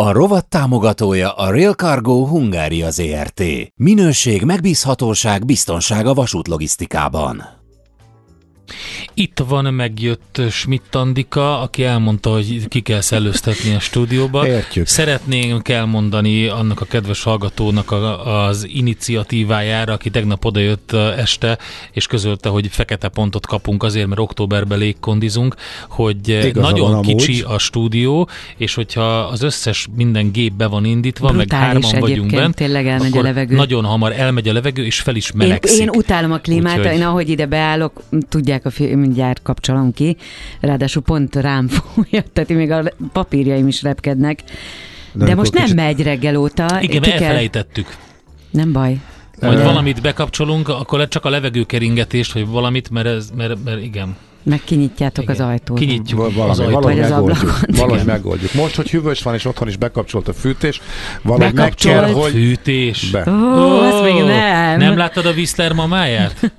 A 0.00 0.12
rovat 0.12 0.48
támogatója 0.48 1.32
a 1.32 1.50
Real 1.50 1.72
Cargo 1.72 2.26
Hungária 2.26 2.90
ZRT. 2.90 3.42
Minőség, 3.74 4.42
megbízhatóság, 4.42 5.44
biztonság 5.44 6.06
a 6.06 6.14
vasútlogisztikában. 6.14 7.65
Itt 9.14 9.42
van 9.48 9.74
megjött 9.74 10.40
Schmidt 10.50 10.94
Andika, 10.94 11.60
aki 11.60 11.84
elmondta, 11.84 12.30
hogy 12.30 12.68
ki 12.68 12.80
kell 12.80 13.00
szellőztetni 13.00 13.74
a 13.74 13.78
stúdióba. 13.80 14.46
Értjük. 14.46 14.86
Szeretnénk 14.86 15.68
elmondani 15.68 16.46
annak 16.46 16.80
a 16.80 16.84
kedves 16.84 17.22
hallgatónak 17.22 17.90
a, 17.90 18.44
az 18.46 18.66
iniciatívájára, 18.72 19.92
aki 19.92 20.10
tegnap 20.10 20.44
odajött 20.44 20.92
este, 20.92 21.58
és 21.92 22.06
közölte, 22.06 22.48
hogy 22.48 22.66
fekete 22.70 23.08
pontot 23.08 23.46
kapunk 23.46 23.82
azért, 23.82 24.06
mert 24.06 24.20
októberben 24.20 24.78
légkondizunk, 24.78 25.54
hogy 25.88 26.28
Igaza 26.28 26.60
nagyon 26.60 26.90
van 26.90 27.02
kicsi 27.02 27.40
amúgy. 27.40 27.54
a 27.54 27.58
stúdió, 27.58 28.28
és 28.56 28.74
hogyha 28.74 29.18
az 29.18 29.42
összes 29.42 29.88
minden 29.96 30.32
gép 30.32 30.52
be 30.52 30.66
van 30.66 30.84
indítva, 30.84 31.26
meg 31.32 31.46
Brutális 31.46 31.84
hárman 31.84 32.00
vagyunk 32.00 32.30
bent, 32.30 32.54
tényleg 32.54 32.86
elmegy 32.86 33.06
a 33.06 33.08
akkor 33.08 33.22
levegő. 33.22 33.56
nagyon 33.56 33.84
hamar 33.84 34.12
elmegy 34.12 34.48
a 34.48 34.52
levegő, 34.52 34.84
és 34.84 35.00
fel 35.00 35.16
is 35.16 35.26
Én, 35.30 35.36
melegszik. 35.36 35.80
én 35.80 35.88
utálom 35.88 36.32
a 36.32 36.38
klímát, 36.38 36.78
Úgyhogy- 36.78 36.94
én 36.96 37.02
ahogy 37.02 37.28
ide 37.28 37.46
beállok, 37.46 38.02
tudják, 38.28 38.55
a 38.64 38.70
fi- 38.70 38.94
mindjárt 38.94 39.42
kapcsolom 39.42 39.92
ki, 39.92 40.16
ráadásul 40.60 41.02
pont 41.02 41.36
rám 41.36 41.68
fújja, 41.94 42.22
tehát 42.32 42.48
még 42.48 42.70
a 42.70 42.82
papírjaim 43.12 43.66
is 43.68 43.82
repkednek. 43.82 44.42
De, 44.44 44.52
amikor 45.24 45.36
most 45.36 45.52
nem 45.52 45.62
kicsit- 45.62 45.76
megy 45.76 46.02
reggel 46.02 46.36
óta. 46.36 46.78
Igen, 46.80 47.02
ki 47.02 47.10
kell- 47.10 47.18
elfelejtettük. 47.20 47.86
Nem 48.50 48.72
baj. 48.72 48.96
Majd 49.40 49.58
De 49.58 49.64
valamit 49.64 50.00
bekapcsolunk, 50.02 50.68
akkor 50.68 51.08
csak 51.08 51.24
a 51.24 51.28
levegőkeringetést, 51.30 52.32
vagy 52.32 52.46
valamit, 52.46 52.90
mert, 52.90 53.06
ez, 53.06 53.30
mert, 53.36 53.64
mert 53.64 53.82
igen. 53.82 54.16
Meg 54.42 54.60
kinyitjátok 54.64 55.24
igen. 55.24 55.34
az 55.34 55.40
ajtót. 55.40 55.78
Kinyitjuk 55.78 56.18
Val- 56.34 56.50
az 56.50 56.58
Valami, 56.58 56.60
ajtót. 56.60 56.72
valahogy 56.72 56.94
Vagy 56.94 57.04
az 57.04 57.10
megoldjuk. 57.10 57.48
ablakot. 57.50 57.76
Valahogy 57.76 58.00
Igen. 58.02 58.14
megoldjuk. 58.14 58.52
Most, 58.54 58.74
hogy 58.74 58.90
hűvös 58.90 59.22
van, 59.22 59.34
és 59.34 59.44
otthon 59.44 59.68
is 59.68 59.76
bekapcsolt 59.76 60.28
a 60.28 60.32
fűtés, 60.32 60.80
valahogy 61.22 61.44
meg 61.44 61.54
Bekapcsolt? 61.54 61.94
kell, 61.94 62.12
hogy... 62.12 62.30
Fűtés. 62.30 63.10
Be. 63.10 63.30
Ó, 63.30 63.78
azt 63.80 64.02
még 64.02 64.22
nem. 64.22 64.78
Nem 64.78 64.96
láttad 64.96 65.26
a 65.26 65.30
Whistler 65.30 65.72
mamáját? 65.72 66.40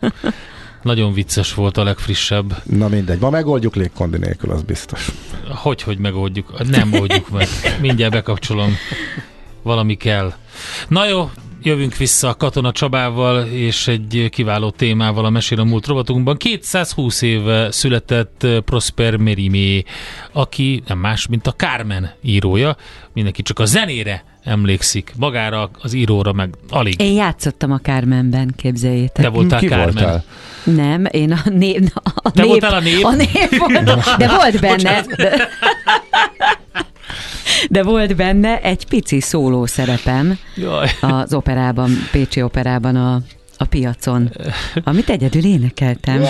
Nagyon 0.88 1.14
vicces 1.14 1.54
volt 1.54 1.78
a 1.78 1.84
legfrissebb. 1.84 2.62
Na 2.64 2.88
mindegy, 2.88 3.20
ma 3.20 3.30
megoldjuk 3.30 3.76
légkondi 3.76 4.18
nélkül, 4.18 4.52
az 4.52 4.64
biztos. 4.64 5.12
Hogy, 5.50 5.82
hogy 5.82 5.98
megoldjuk? 5.98 6.68
Nem 6.70 6.94
oldjuk 6.94 7.30
meg. 7.30 7.48
Mindjárt 7.82 8.12
bekapcsolom. 8.12 8.76
Valami 9.62 9.96
kell. 9.96 10.34
Na 10.88 11.08
jó, 11.08 11.30
jövünk 11.64 11.96
vissza 11.96 12.34
Katona 12.34 12.72
Csabával 12.72 13.46
és 13.46 13.88
egy 13.88 14.28
kiváló 14.32 14.70
témával 14.70 15.26
a 15.26 15.30
Mesél 15.30 15.60
a 15.60 15.64
múlt 15.64 15.88
rovatunkban. 15.88 16.38
220 16.38 17.22
éve 17.22 17.72
született 17.72 18.44
eh, 18.44 18.60
Prosper 18.60 19.16
Merimé, 19.16 19.84
aki 20.32 20.84
nem 20.88 20.98
más, 20.98 21.28
mint 21.28 21.48
a 21.48 21.52
Carmen 21.52 22.12
írója. 22.22 22.76
Mindenki 23.14 23.42
csak 23.42 23.60
a 23.60 23.66
zenére 23.66 24.24
emlékszik, 24.44 25.12
magára 25.18 25.70
az 25.82 25.94
íróra 25.94 26.34
meg 26.34 26.54
alig. 26.70 27.02
Én 27.02 27.14
játszottam 27.14 27.72
a 27.72 27.80
Carmenben, 27.80 28.54
képzeljétek. 28.58 29.24
Te 29.24 29.30
voltál 29.30 29.60
Ki 29.60 29.68
Carmen. 29.68 29.94
voltál? 29.94 30.24
Nem, 30.64 31.06
én 31.12 31.32
a 31.32 31.50
nép... 31.50 31.92
A 32.16 32.32
Te 32.32 32.42
nép, 32.42 32.50
voltál 32.50 32.74
a 32.74 32.80
nép? 32.80 33.04
A 33.04 33.12
nép 33.12 33.58
volt, 33.58 33.84
de 34.18 34.28
volt 34.28 34.60
benne... 34.60 35.02
De, 35.18 35.38
de 37.70 37.84
volt 37.84 38.16
benne 38.16 38.62
egy 38.62 38.86
pici 38.88 39.20
szóló 39.20 39.66
szerepem 39.66 40.38
Jaj. 40.56 40.90
az 41.02 41.34
operában, 41.34 41.92
Pécsi 42.12 42.42
operában 42.42 42.96
a, 42.96 43.22
a 43.58 43.66
piacon, 43.66 44.32
amit 44.84 45.10
egyedül 45.10 45.46
énekeltem. 45.46 46.18
Wow, 46.20 46.28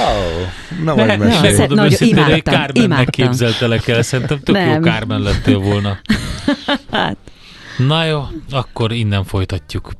na 0.84 0.96
vagy 0.96 1.06
Ne- 1.06 1.16
mesélj. 1.18 1.42
ne- 1.42 1.58
Megmondom 1.58 1.76
Nagyon 1.78 1.92
őszintén, 1.92 2.24
hogy 2.24 2.78
imádtam, 2.84 3.06
képzeltelek 3.06 3.88
el, 3.88 4.02
szerintem 4.02 4.40
tök 4.44 4.56
jó 4.58 4.64
Nem. 4.64 4.82
Carmen 4.82 5.22
lettél 5.22 5.58
volna. 5.60 5.98
Hát. 6.92 7.18
Na 7.78 8.06
jó, 8.06 8.24
akkor 8.52 8.92
innen 8.92 9.24
folytatjuk. 9.24 9.92